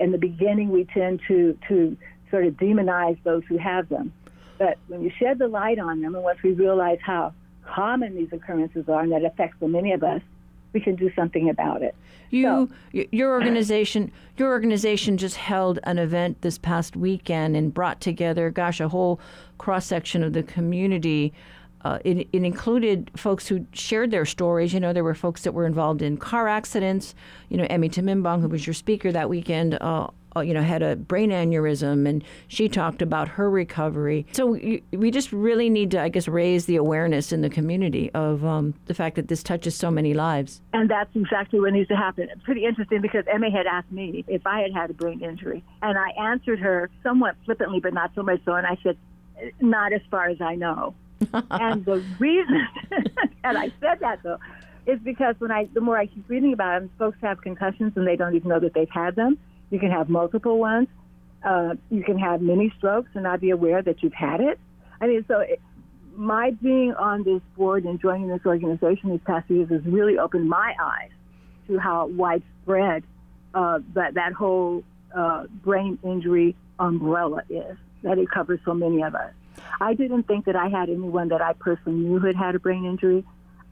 [0.00, 1.96] in the beginning, we tend to, to
[2.30, 4.12] sort of demonize those who have them.
[4.58, 7.32] But when you shed the light on them, and once we realize how
[7.64, 10.22] common these occurrences are and that affects so many of us,
[10.72, 11.94] we can do something about it.
[12.30, 18.00] You, so, your organization, your organization just held an event this past weekend and brought
[18.00, 19.20] together, gosh, a whole
[19.58, 21.32] cross section of the community.
[21.82, 24.72] Uh, it, it, included folks who shared their stories.
[24.72, 27.14] You know, there were folks that were involved in car accidents.
[27.50, 30.08] You know, Emmy Timimbong, who was your speaker that weekend, uh, uh,
[30.42, 34.26] you know, had a brain aneurysm, and she talked about her recovery.
[34.32, 34.58] So
[34.92, 38.74] we just really need to, I guess, raise the awareness in the community of um,
[38.86, 40.60] the fact that this touches so many lives.
[40.72, 42.28] And that's exactly what needs to happen.
[42.42, 45.98] Pretty interesting because Emma had asked me if I had had a brain injury, and
[45.98, 48.54] I answered her somewhat flippantly, but not so much so.
[48.54, 48.96] And I said,
[49.60, 50.94] "Not as far as I know."
[51.50, 52.66] and the reason
[53.42, 54.38] that I said that though
[54.86, 58.06] is because when I, the more I keep reading about them, folks have concussions and
[58.06, 59.38] they don't even know that they've had them.
[59.74, 60.86] You can have multiple ones.
[61.44, 64.56] Uh, you can have many strokes and not be aware that you've had it.
[65.00, 65.60] I mean, so it,
[66.14, 70.48] my being on this board and joining this organization these past years has really opened
[70.48, 71.10] my eyes
[71.66, 73.02] to how widespread
[73.52, 77.76] uh, that that whole uh, brain injury umbrella is.
[78.04, 79.32] That it covers so many of us.
[79.80, 82.60] I didn't think that I had anyone that I personally knew who had had a
[82.60, 83.24] brain injury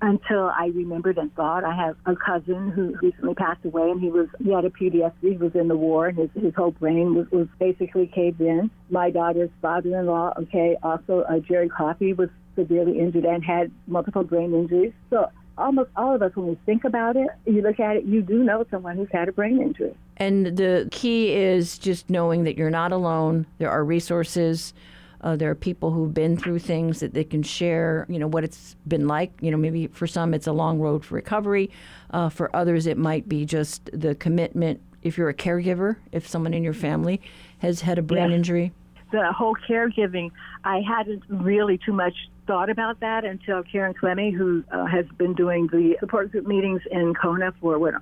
[0.02, 1.64] until I remembered and thought.
[1.64, 5.12] I have a cousin who recently passed away, and he was he had a PTSD.
[5.22, 8.70] He was in the war, and his, his whole brain was, was basically caved in.
[8.90, 14.52] My daughter's father-in-law, okay, also uh, Jerry Coffey was severely injured and had multiple brain
[14.52, 14.92] injuries.
[15.08, 18.22] So almost all of us, when we think about it, you look at it, you
[18.22, 19.94] do know someone who's had a brain injury.
[20.16, 23.46] And the key is just knowing that you're not alone.
[23.58, 24.74] There are resources.
[25.22, 28.44] Uh, there are people who've been through things that they can share, you know, what
[28.44, 29.32] it's been like.
[29.40, 31.70] You know, maybe for some it's a long road for recovery.
[32.10, 34.80] Uh, for others, it might be just the commitment.
[35.02, 37.20] If you're a caregiver, if someone in your family
[37.58, 38.36] has had a brain yes.
[38.36, 38.72] injury,
[39.10, 40.30] the whole caregiving,
[40.64, 42.14] I hadn't really too much
[42.46, 46.80] thought about that until Karen Clemmie, who uh, has been doing the support group meetings
[46.90, 47.94] in Kona for what,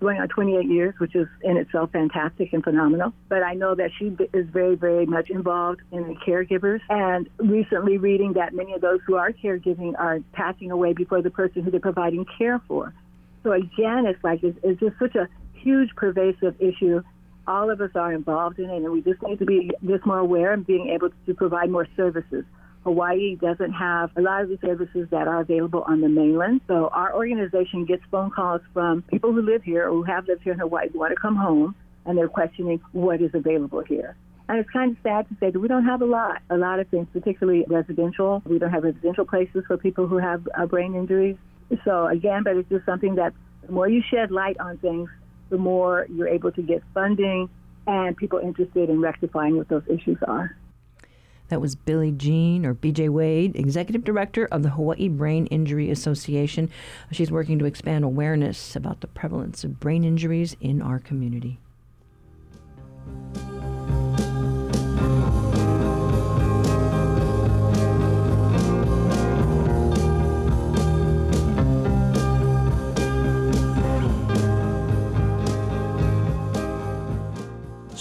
[0.00, 3.12] going on 28 years, which is in itself fantastic and phenomenal.
[3.28, 6.80] But I know that she is very, very much involved in the caregivers.
[6.88, 11.30] And recently reading that many of those who are caregiving are passing away before the
[11.30, 12.94] person who they're providing care for.
[13.42, 17.02] So again, it's like it's, it's just such a huge pervasive issue
[17.46, 20.18] all of us are involved in it, and we just need to be just more
[20.18, 22.44] aware and being able to provide more services.
[22.84, 26.60] Hawaii doesn't have a lot of the services that are available on the mainland.
[26.66, 30.42] So our organization gets phone calls from people who live here or who have lived
[30.42, 31.74] here in Hawaii who want to come home,
[32.04, 34.16] and they're questioning what is available here.
[34.48, 36.80] And it's kind of sad to say that we don't have a lot, a lot
[36.80, 38.42] of things, particularly residential.
[38.44, 41.36] We don't have residential places for people who have uh, brain injuries.
[41.84, 43.32] So again, but it's just something that
[43.64, 45.08] the more you shed light on things,
[45.50, 47.48] the more you're able to get funding
[47.86, 50.56] and people interested in rectifying what those issues are.
[51.52, 56.70] That was Billie Jean, or BJ Wade, Executive Director of the Hawaii Brain Injury Association.
[57.10, 61.60] She's working to expand awareness about the prevalence of brain injuries in our community.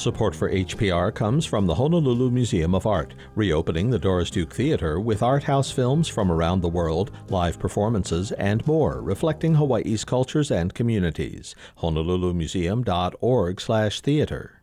[0.02, 5.00] Support for HPR comes from the Honolulu Museum of Art, reopening the Doris Duke Theater
[5.00, 10.50] with art house films from around the world, live performances, and more, reflecting Hawaii's cultures
[10.50, 11.54] and communities.
[11.78, 14.61] honolulumuseum.org/theater.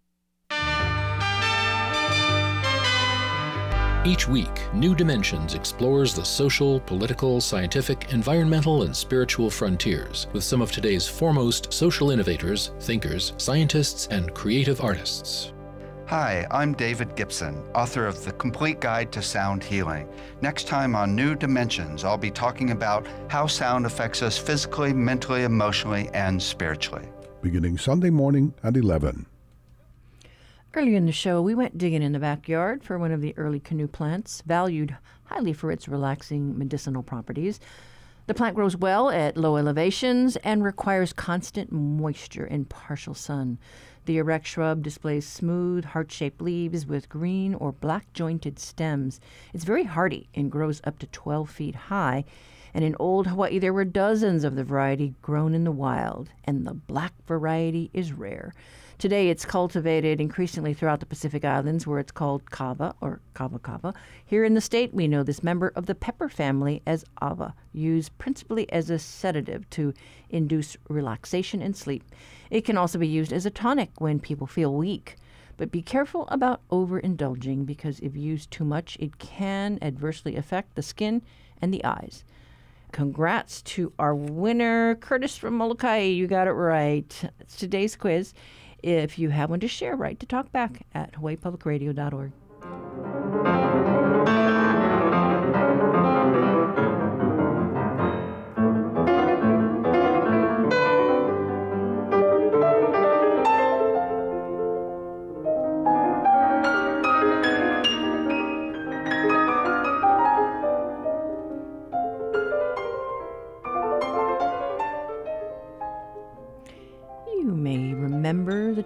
[4.08, 10.62] Each week, New Dimensions explores the social, political, scientific, environmental, and spiritual frontiers with some
[10.62, 15.52] of today's foremost social innovators, thinkers, scientists, and creative artists.
[16.06, 20.08] Hi, I'm David Gibson, author of The Complete Guide to Sound Healing.
[20.40, 25.42] Next time on New Dimensions, I'll be talking about how sound affects us physically, mentally,
[25.42, 27.06] emotionally, and spiritually.
[27.42, 29.26] Beginning Sunday morning at 11.
[30.78, 33.58] Earlier in the show, we went digging in the backyard for one of the early
[33.58, 37.58] canoe plants, valued highly for its relaxing medicinal properties.
[38.28, 43.58] The plant grows well at low elevations and requires constant moisture and partial sun.
[44.04, 49.18] The erect shrub displays smooth, heart shaped leaves with green or black jointed stems.
[49.52, 52.24] It's very hardy and grows up to 12 feet high.
[52.74, 56.66] And in old Hawaii, there were dozens of the variety grown in the wild, and
[56.66, 58.52] the black variety is rare.
[58.98, 63.94] Today, it's cultivated increasingly throughout the Pacific Islands, where it's called kava or kava kava.
[64.26, 68.18] Here in the state, we know this member of the pepper family as ava, used
[68.18, 69.94] principally as a sedative to
[70.30, 72.02] induce relaxation and sleep.
[72.50, 75.14] It can also be used as a tonic when people feel weak.
[75.56, 80.82] But be careful about overindulging because if used too much, it can adversely affect the
[80.82, 81.22] skin
[81.62, 82.24] and the eyes.
[82.92, 86.00] Congrats to our winner, Curtis from Molokai.
[86.00, 87.30] You got it right.
[87.40, 88.34] It's today's quiz.
[88.82, 92.32] If you have one to share, write to talk back at hawaiipublicradio.org.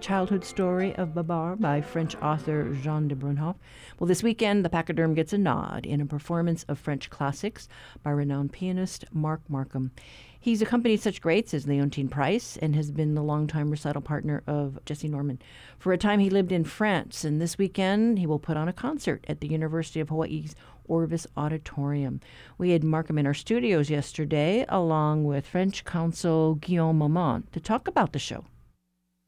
[0.03, 3.55] childhood story of Babar by French author Jean de Brunhoff.
[3.97, 7.69] Well, this weekend, the Pachyderm gets a nod in a performance of French classics
[8.03, 9.91] by renowned pianist Mark Markham.
[10.37, 14.77] He's accompanied such greats as Leontyne Price and has been the longtime recital partner of
[14.85, 15.39] Jessye Norman.
[15.79, 18.73] For a time, he lived in France, and this weekend he will put on a
[18.73, 20.53] concert at the University of Hawaii's
[20.85, 22.19] Orvis Auditorium.
[22.57, 27.87] We had Markham in our studios yesterday, along with French consul Guillaume Maman, to talk
[27.87, 28.43] about the show.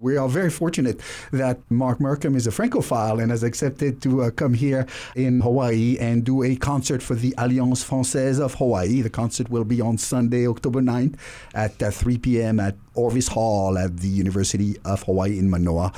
[0.02, 1.00] We are very fortunate
[1.32, 4.86] that Mark Markham is a Francophile and has accepted to uh, come here
[5.16, 9.00] in Hawaii and do a concert for the Alliance Francaise of Hawaii.
[9.00, 11.16] The concert will be on Sunday, October 9th
[11.54, 12.60] at uh, 3 p.m.
[12.60, 15.93] at Orvis Hall at the University of Hawaii in Manoa.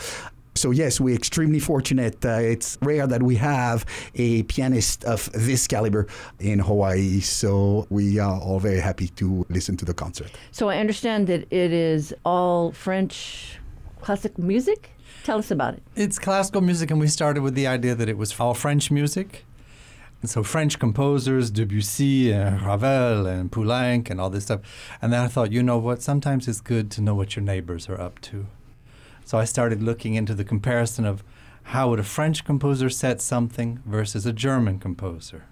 [0.53, 2.23] So yes, we're extremely fortunate.
[2.23, 3.83] Uh, it's rare that we have
[4.13, 6.05] a pianist of this caliber
[6.39, 7.19] in Hawaii.
[7.21, 10.29] So we are all very happy to listen to the concert.
[10.51, 13.57] So I understand that it is all French
[14.01, 14.91] classic music.
[15.23, 15.83] Tell us about it.
[15.95, 19.45] It's classical music, and we started with the idea that it was all French music.
[20.21, 24.61] And so French composers, Debussy and Ravel and Poulenc and all this stuff.
[25.01, 26.01] And then I thought, you know what?
[26.01, 28.47] Sometimes it's good to know what your neighbors are up to.
[29.25, 31.23] So I started looking into the comparison of
[31.63, 35.45] how would a French composer set something versus a German composer.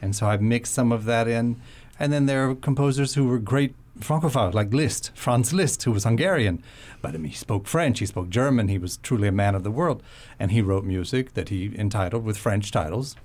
[0.00, 1.60] And so I've mixed some of that in.
[2.00, 6.04] And then there are composers who were great Francophiles, like Liszt, Franz Liszt, who was
[6.04, 6.62] Hungarian.
[7.02, 9.64] But I mean, he spoke French, he spoke German, he was truly a man of
[9.64, 10.02] the world.
[10.38, 13.16] And he wrote music that he entitled with French titles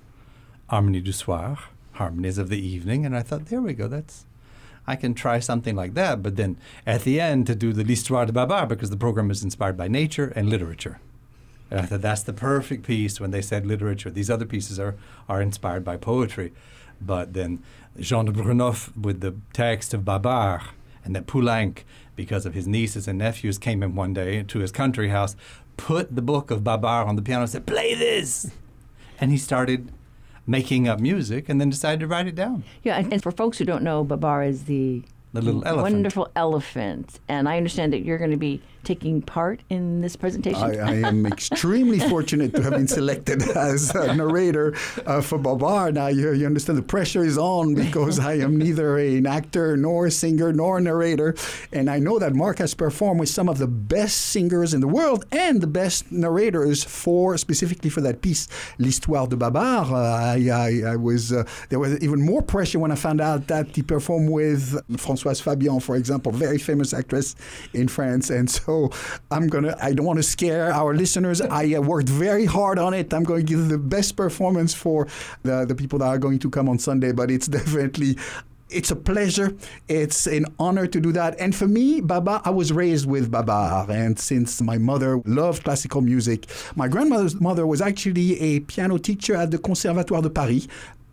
[0.70, 1.58] Harmonie du Soir,
[1.92, 3.04] Harmonies of the Evening.
[3.04, 4.26] And I thought, there we go, that's
[4.86, 6.22] I can try something like that.
[6.22, 6.56] But then
[6.86, 9.88] at the end, to do the L'Histoire de Babar, because the program is inspired by
[9.88, 11.00] nature and literature.
[11.70, 14.10] And I thought that's the perfect piece when they said literature.
[14.10, 14.96] These other pieces are,
[15.28, 16.52] are inspired by poetry.
[17.06, 17.62] But then
[17.98, 20.62] Jean de Brunhoff with the text of Babar,
[21.04, 21.84] and that Poulenc,
[22.16, 25.36] because of his nieces and nephews, came in one day to his country house,
[25.76, 28.50] put the book of Babar on the piano and said, Play this!
[29.20, 29.92] And he started
[30.46, 32.64] making up music and then decided to write it down.
[32.82, 35.02] Yeah, and for folks who don't know, Babar is the
[35.32, 35.94] the little elephant.
[35.94, 37.18] Wonderful elephant.
[37.28, 40.62] And I understand that you're going to be taking part in this presentation.
[40.62, 44.74] I, I am extremely fortunate to have been selected as a narrator
[45.06, 45.92] uh, for Babar.
[45.92, 50.06] Now, you, you understand the pressure is on because I am neither an actor, nor
[50.06, 51.34] a singer, nor a narrator.
[51.72, 54.88] And I know that Mark has performed with some of the best singers in the
[54.88, 59.84] world and the best narrators for specifically for that piece, L'Histoire de Babar.
[59.84, 63.48] Uh, I, I, I, was, uh, there was even more pressure when I found out
[63.48, 67.34] that he performed with Françoise Fabian, for example, very famous actress
[67.72, 68.30] in France.
[68.30, 68.90] And so so
[69.30, 69.76] I'm gonna.
[69.80, 71.40] I don't want to scare our listeners.
[71.40, 73.12] I uh, worked very hard on it.
[73.14, 75.06] I'm going to give the best performance for
[75.42, 77.12] the the people that are going to come on Sunday.
[77.12, 78.16] But it's definitely
[78.70, 79.54] it's a pleasure.
[79.88, 81.38] It's an honor to do that.
[81.38, 83.88] And for me, Babar, I was raised with Babar.
[83.88, 89.36] And since my mother loved classical music, my grandmother's mother was actually a piano teacher
[89.36, 90.66] at the Conservatoire de Paris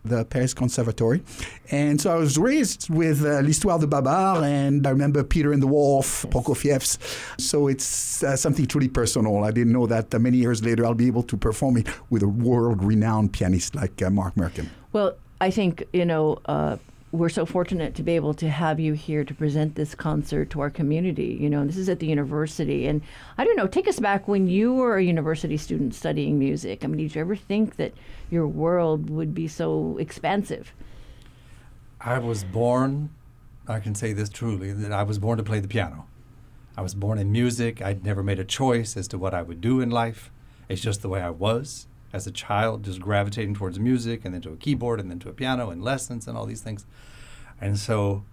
[0.04, 1.22] the Paris Conservatory.
[1.70, 5.62] And so I was raised with uh, L'Histoire de Babar, and I remember Peter and
[5.62, 6.98] the Wolf, Prokofiev's.
[7.38, 9.44] So it's uh, something truly personal.
[9.44, 12.22] I didn't know that uh, many years later I'll be able to perform it with
[12.22, 14.70] a world renowned pianist like uh, Mark Markham.
[14.92, 16.76] Well, I think, you know, uh,
[17.12, 20.62] we're so fortunate to be able to have you here to present this concert to
[20.62, 21.36] our community.
[21.38, 22.86] You know, this is at the university.
[22.86, 23.02] And
[23.36, 26.82] I don't know, take us back when you were a university student studying music.
[26.82, 27.92] I mean, did you ever think that
[28.30, 30.72] your world would be so expansive?
[32.00, 33.10] I was born,
[33.68, 36.06] I can say this truly, that I was born to play the piano.
[36.78, 37.82] I was born in music.
[37.82, 40.30] I'd never made a choice as to what I would do in life.
[40.70, 44.42] It's just the way I was as a child, just gravitating towards music and then
[44.42, 46.84] to a keyboard and then to a piano and lessons and all these things.
[47.60, 48.24] And so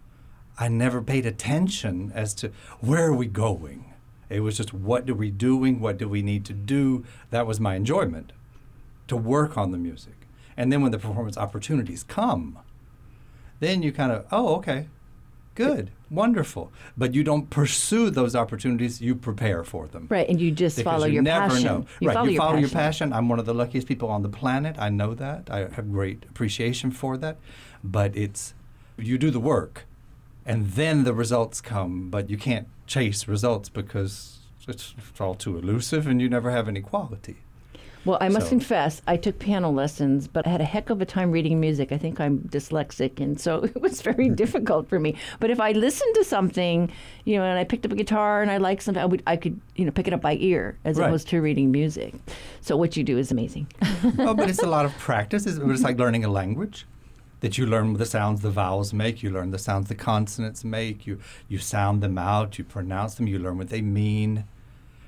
[0.57, 2.51] I never paid attention as to
[2.81, 3.93] where are we going.
[4.29, 5.79] It was just what are we doing?
[5.79, 7.05] What do we need to do?
[7.31, 8.31] That was my enjoyment,
[9.07, 10.13] to work on the music.
[10.57, 12.59] And then when the performance opportunities come,
[13.59, 14.87] then you kind of, oh, okay,
[15.59, 16.71] Good, wonderful.
[16.95, 20.07] But you don't pursue those opportunities; you prepare for them.
[20.09, 21.65] Right, and you just follow you your never passion.
[21.65, 21.85] Know.
[21.99, 22.61] You right, follow you your follow passion.
[22.61, 23.13] your passion.
[23.13, 24.77] I'm one of the luckiest people on the planet.
[24.79, 25.49] I know that.
[25.51, 27.37] I have great appreciation for that.
[27.83, 28.53] But it's
[28.97, 29.85] you do the work,
[30.45, 32.09] and then the results come.
[32.09, 36.69] But you can't chase results because it's, it's all too elusive, and you never have
[36.69, 37.37] any quality.
[38.05, 41.01] Well, I must So- confess, I took piano lessons, but I had a heck of
[41.01, 41.91] a time reading music.
[41.91, 45.15] I think I'm dyslexic, and so it was very difficult for me.
[45.39, 46.91] But if I listened to something,
[47.25, 49.35] you know, and I picked up a guitar and I liked something, I would, I
[49.35, 51.07] could, you know, pick it up by ear as Right.
[51.07, 52.13] opposed to reading music.
[52.61, 53.67] So what you do is amazing.
[54.19, 55.45] oh, but it's a lot of practice.
[55.45, 56.85] It's, it's like learning a language.
[57.41, 61.07] That you learn the sounds the vowels make, you learn the sounds the consonants make,
[61.07, 64.43] you you sound them out, you pronounce them, you learn what they mean,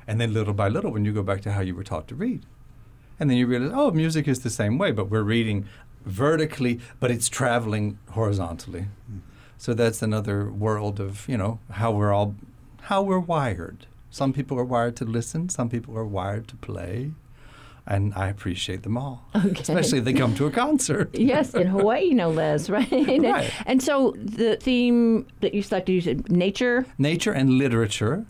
[0.07, 2.15] and then little by little, when you go back to how you were taught to
[2.15, 2.45] read,
[3.21, 5.65] and then you realize, oh, music is the same way, but we're reading
[6.05, 8.87] vertically, but it's traveling horizontally.
[9.59, 12.35] So that's another world of you know how we're all
[12.89, 13.85] how we're wired.
[14.09, 17.11] Some people are wired to listen, some people are wired to play,
[17.85, 19.61] and I appreciate them all, Okay.
[19.61, 21.13] especially if they come to a concert.
[21.33, 22.89] yes, in Hawaii, no less, right?
[23.21, 23.53] Right.
[23.67, 26.87] And so the theme that you selected, you said nature.
[26.97, 28.25] Nature and literature.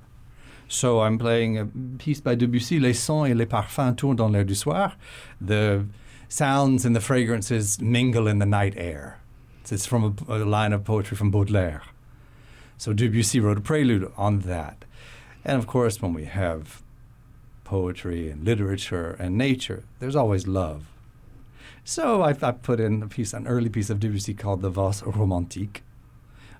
[0.72, 1.66] So I'm playing a
[1.98, 4.96] piece by Debussy, Les sons et les parfums tournent dans l'air du soir.
[5.42, 5.86] The
[6.30, 9.20] sounds and the fragrances mingle in the night air.
[9.70, 11.84] It's from a, a line of poetry from Baudelaire.
[12.78, 14.86] So Debussy wrote a prelude on that.
[15.44, 16.82] And of course, when we have
[17.66, 20.86] poetry and literature and nature, there's always love.
[21.84, 25.02] So I, I put in a piece, an early piece of Debussy called the Valse
[25.02, 25.82] Romantique,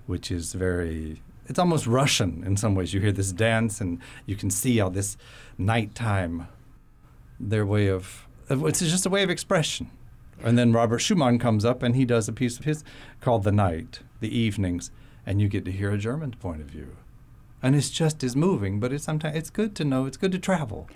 [0.04, 1.22] which is very
[1.52, 2.94] it's almost Russian in some ways.
[2.94, 5.18] You hear this dance, and you can see all this
[5.58, 6.48] nighttime.
[7.38, 9.90] Their way of it's just a way of expression.
[10.42, 12.84] And then Robert Schumann comes up, and he does a piece of his
[13.20, 14.90] called "The Night," the evenings,
[15.26, 16.96] and you get to hear a German point of view,
[17.62, 18.80] and it's just as moving.
[18.80, 20.06] But it's sometimes it's good to know.
[20.06, 20.88] It's good to travel.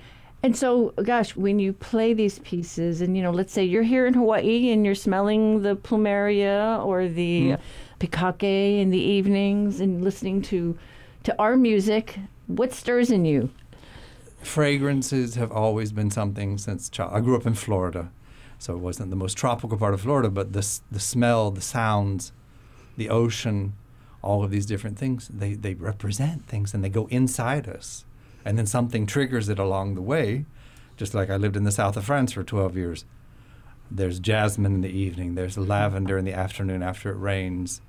[0.42, 4.06] And so, gosh, when you play these pieces, and you know, let's say you're here
[4.06, 7.60] in Hawaii and you're smelling the plumeria or the mm
[7.98, 10.78] pikake in the evenings and listening to
[11.24, 12.18] to our music.
[12.46, 13.50] What stirs in you?
[14.40, 17.12] Fragrances have always been something since child.
[17.14, 18.12] I grew up in Florida,
[18.58, 22.32] so it wasn't the most tropical part of Florida, but the the smell, the sounds,
[22.96, 23.74] the ocean,
[24.22, 28.04] all of these different things, they they represent things and they go inside us,
[28.44, 30.44] and then something triggers it along the way.
[30.96, 33.04] Just like I lived in the south of France for 12 years.
[33.90, 35.34] There's jasmine in the evening.
[35.34, 37.82] There's lavender in the afternoon after it rains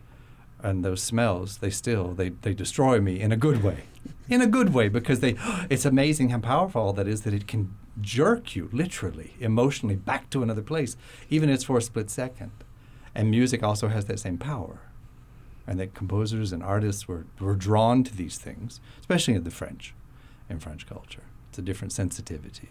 [0.62, 3.84] and those smells they still they, they destroy me in a good way.
[4.30, 5.36] In a good way because they
[5.70, 10.44] it's amazing how powerful that is that it can jerk you literally emotionally back to
[10.44, 10.96] another place
[11.30, 12.52] even if it's for a split second.
[13.16, 14.80] And music also has that same power
[15.66, 19.94] and that composers and artists were, were drawn to these things especially in the french
[20.50, 21.24] in french culture.
[21.50, 22.70] It's a different sensitivity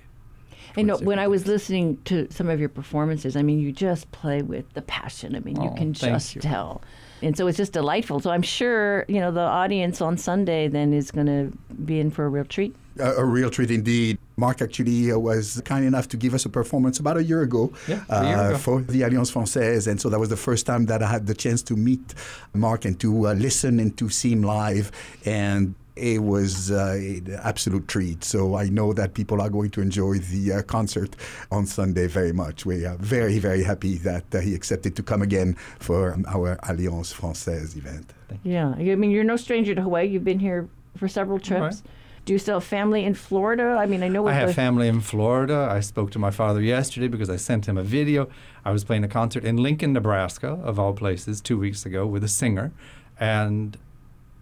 [0.77, 4.43] and when I was listening to some of your performances, I mean, you just play
[4.43, 5.37] with the passion.
[5.37, 6.41] I mean, you oh, can just you.
[6.41, 6.83] tell.
[7.23, 8.21] And so it's just delightful.
[8.21, 12.11] So I'm sure, you know, the audience on Sunday then is going to be in
[12.11, 12.77] for a real treat.
[12.99, 14.19] A, a real treat indeed.
[14.37, 17.73] Mark actually uh, was kind enough to give us a performance about a year ago,
[17.89, 18.59] yeah, a year uh, ago.
[18.59, 19.87] for the Alliance Francaise.
[19.87, 22.15] And so that was the first time that I had the chance to meet
[22.53, 24.93] Mark and to uh, listen and to see him live.
[25.25, 28.23] And it was uh, an absolute treat.
[28.23, 31.17] So I know that people are going to enjoy the uh, concert
[31.51, 32.67] on Sunday very much.
[32.67, 36.59] We are very, very happy that uh, he accepted to come again for um, our
[36.69, 38.13] Alliance Francaise event.
[38.45, 40.07] Yeah, I mean, you're no stranger to Hawaii.
[40.07, 41.83] You've been here for several trips.
[42.27, 43.77] Do you still have family in Florida?
[43.79, 44.27] I mean, I know.
[44.27, 44.55] I have the...
[44.55, 45.69] family in Florida.
[45.71, 48.29] I spoke to my father yesterday because I sent him a video.
[48.65, 52.25] I was playing a concert in Lincoln, Nebraska, of all places, two weeks ago with
[52.25, 52.73] a singer,
[53.21, 53.79] and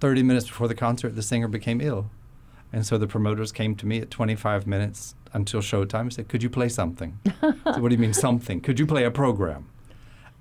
[0.04, 2.10] 30 minutes before the concert, the singer became ill.
[2.74, 6.42] And so the promoters came to me at 25 minutes until showtime and said, Could
[6.42, 7.18] you play something?
[7.40, 8.60] said, what do you mean, something?
[8.60, 9.70] Could you play a program?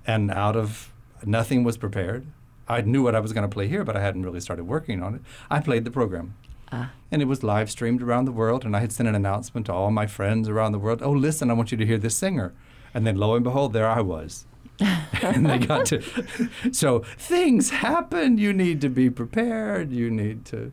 [0.06, 0.92] And out of
[1.24, 2.26] nothing was prepared.
[2.68, 5.02] I knew what I was going to play here, but I hadn't really started working
[5.02, 5.22] on it.
[5.50, 6.34] I played the program.
[6.70, 6.90] Ah.
[7.10, 8.66] And it was live streamed around the world.
[8.66, 11.50] And I had sent an announcement to all my friends around the world Oh, listen,
[11.50, 12.52] I want you to hear this singer.
[12.92, 14.44] And then lo and behold, there I was.
[15.22, 16.02] and they got to.
[16.72, 18.38] So things happen.
[18.38, 19.92] You need to be prepared.
[19.92, 20.72] You need to,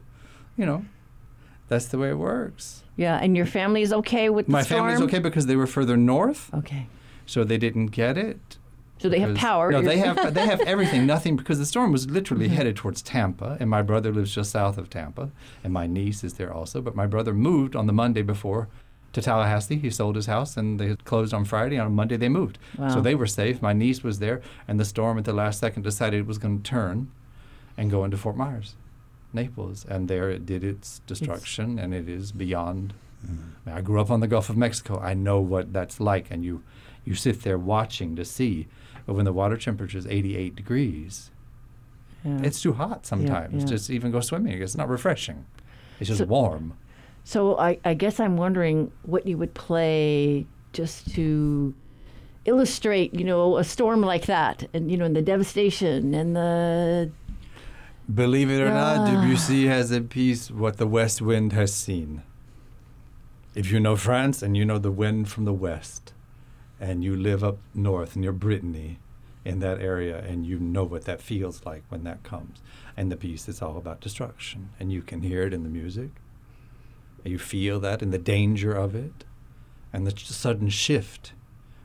[0.57, 0.85] you know,
[1.67, 2.83] that's the way it works.
[2.97, 4.81] Yeah, and your family is okay with the My storm?
[4.87, 6.53] family's okay because they were further north.
[6.53, 6.87] Okay.
[7.25, 8.57] So they didn't get it.
[8.99, 9.71] So they have power.
[9.71, 11.05] No, they have they have everything.
[11.07, 12.51] Nothing because the storm was literally Mhm.
[12.53, 15.31] headed towards Tampa, and my brother lives just south of Tampa,
[15.63, 16.81] and my niece is there also.
[16.81, 18.67] But my brother moved on the Monday before
[19.13, 19.77] to Tallahassee.
[19.77, 21.77] He sold his house, and they closed on Friday.
[21.77, 22.89] On Monday they moved, Wow.
[22.89, 23.61] so they were safe.
[23.61, 26.61] My niece was there, and the storm at the last second decided it was going
[26.61, 27.11] to turn
[27.77, 28.75] and go into Fort Myers,
[29.33, 32.93] Naples, and there it did its destruction, and it is beyond.
[33.23, 33.29] I,
[33.69, 34.99] mean, I grew up on the Gulf of Mexico.
[34.99, 36.63] I know what that's like, and you
[37.05, 38.67] you sit there watching to see.
[39.07, 41.31] But when the water temperature is 88 degrees,
[42.23, 42.39] Yeah.
[42.43, 43.63] it's too hot sometimes.
[43.63, 43.69] yeah.
[43.69, 45.45] Just even go swimming, it's not refreshing.
[45.99, 46.73] It's just So- warm.
[47.23, 51.73] So I, I guess I'm wondering what you would play just to
[52.45, 57.11] illustrate, you know, a storm like that, and you know, and the devastation and the
[58.13, 59.21] Believe it or not, Ah.
[59.21, 62.23] Debussy has a piece what the west wind has seen.
[63.55, 66.13] If you know France and you know the wind from the west,
[66.79, 68.99] and you live up north near Brittany,
[69.45, 72.61] in that area, and you know what that feels like when that comes.
[72.97, 76.09] And the piece is all about destruction, and you can hear it in the music.
[77.23, 79.23] You feel that and the danger of it,
[79.93, 81.33] and the sudden shift.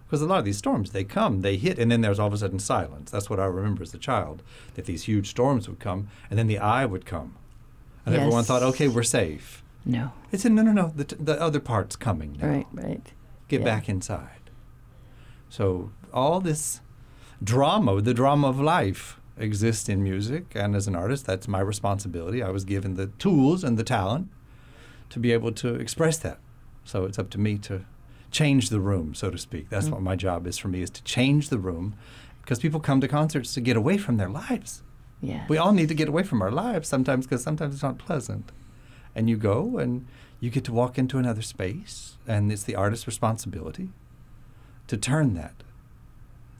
[0.07, 2.33] Because a lot of these storms, they come, they hit, and then there's all of
[2.33, 3.11] a sudden silence.
[3.11, 4.43] That's what I remember as a child,
[4.75, 7.35] that these huge storms would come, and then the eye would come.
[8.07, 9.63] And everyone thought, okay, we're safe.
[9.85, 10.13] no.
[10.33, 10.93] It's a no, no, no.
[10.95, 12.49] The, t- the other part's coming now.
[12.49, 13.13] Right, right.
[13.49, 13.65] Get Yeah.
[13.65, 14.51] back inside.
[15.49, 16.81] So all this
[17.43, 22.43] drama, the drama of life, exists in music, and as an artist, that's my responsibility.
[22.43, 24.29] I was given the tools and the talent
[25.11, 26.39] to be able to express that.
[26.85, 27.85] So it's up to me to
[28.31, 29.69] change the room, so to speak.
[29.71, 29.93] That's Mm.
[29.93, 31.95] what my job is for me is to change the room
[32.43, 34.83] because people come to concerts to get away from their lives.
[35.21, 35.49] Yes.
[35.49, 38.53] We all need to get away from our lives sometimes because sometimes it's not pleasant.
[39.15, 40.07] And you go and
[40.41, 43.89] you get to walk into another space, and it's the artist's responsibility
[44.89, 45.63] to turn that.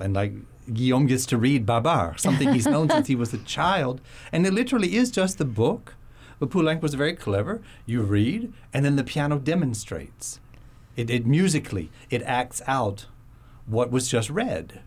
[0.01, 0.33] And like
[0.73, 4.01] Guillaume gets to read Babar, something he's known since he was a child.
[4.33, 5.95] And it literally is just the book.
[6.39, 7.63] But Poulenc was very clever.
[7.87, 10.41] You read, and then the piano demonstrates.
[10.97, 13.07] It, it musically, it acts out
[13.67, 14.81] what was just read.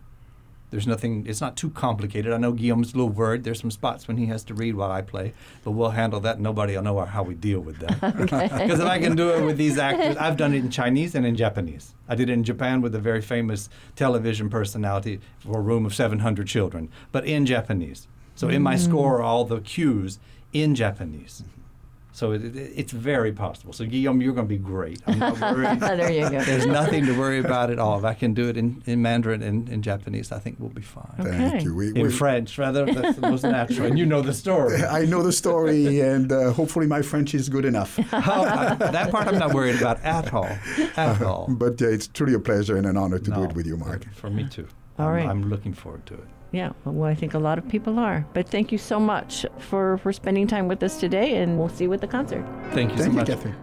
[0.70, 2.32] There's nothing, it's not too complicated.
[2.32, 3.42] I know Guillaume's a little worried.
[3.42, 5.32] There's some spots when he has to read while I play,
[5.64, 6.38] but we'll handle that.
[6.38, 8.00] Nobody will know how we deal with that.
[8.16, 11.26] Because if I can do it with these actors, I've done it in Chinese and
[11.26, 11.94] in Japanese.
[12.08, 15.92] I did it in Japan with a very famous television personality for a room of
[15.94, 18.06] 700 children, but in Japanese.
[18.36, 18.84] So in my Mm.
[18.84, 20.20] score all the cues
[20.52, 21.42] in Japanese.
[22.12, 23.72] So it, it, it's very possible.
[23.72, 25.00] So Guillaume, you're going to be great.
[25.06, 25.80] I'm not worried.
[25.80, 26.42] There you go.
[26.42, 27.96] There's nothing to worry about at all.
[27.98, 30.82] If I can do it in, in Mandarin and in Japanese, I think we'll be
[30.82, 31.14] fine.
[31.22, 31.74] Thank you.
[31.74, 33.86] We- in we- French, rather, that's the most natural.
[33.86, 34.82] And you know the story.
[35.00, 37.98] I know the story, and uh, hopefully my French is good enough.
[38.12, 40.50] Oh, I- that part I'm not worried about at all.
[40.96, 41.46] At all.
[41.48, 44.04] But uh, it's truly a pleasure and an honor to do it with you, Mark.
[44.14, 44.66] For me too.
[44.98, 45.26] All I'm, right.
[45.28, 46.26] I'm looking forward to it.
[46.52, 48.26] Yeah, well, I think a lot of people are.
[48.34, 51.84] But thank you so much for, for spending time with us today, and we'll see
[51.84, 52.44] you at the concert.
[52.72, 53.26] Thank you so Thank you, much.
[53.28, 53.56] Catherine.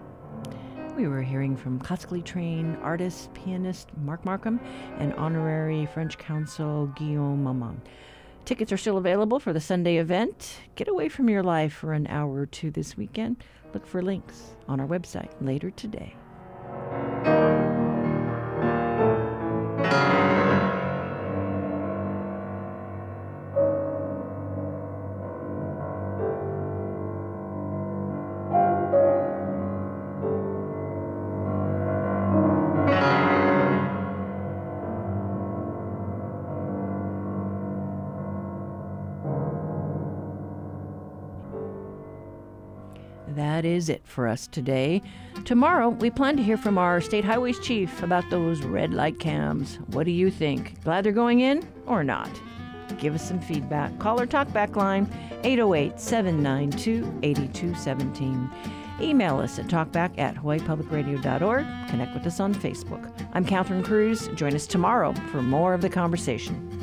[0.95, 4.59] We were hearing from classically trained artist, pianist Mark Markham
[4.97, 7.81] and honorary French counsel Guillaume Maman.
[8.45, 10.57] Tickets are still available for the Sunday event.
[10.75, 13.43] Get away from your life for an hour or two this weekend.
[13.73, 16.15] Look for links on our website later today.
[43.77, 45.03] Is it for us today.
[45.45, 49.75] Tomorrow, we plan to hear from our State Highways Chief about those red light cams.
[49.91, 50.83] What do you think?
[50.83, 52.29] Glad they're going in or not?
[52.97, 53.97] Give us some feedback.
[53.99, 55.07] Call our talkback line
[55.43, 58.49] 808 792 8217.
[58.99, 61.65] Email us at talkback at hawaiipublicradio.org.
[61.89, 63.13] Connect with us on Facebook.
[63.33, 64.27] I'm Catherine Cruz.
[64.29, 66.76] Join us tomorrow for more of the conversation.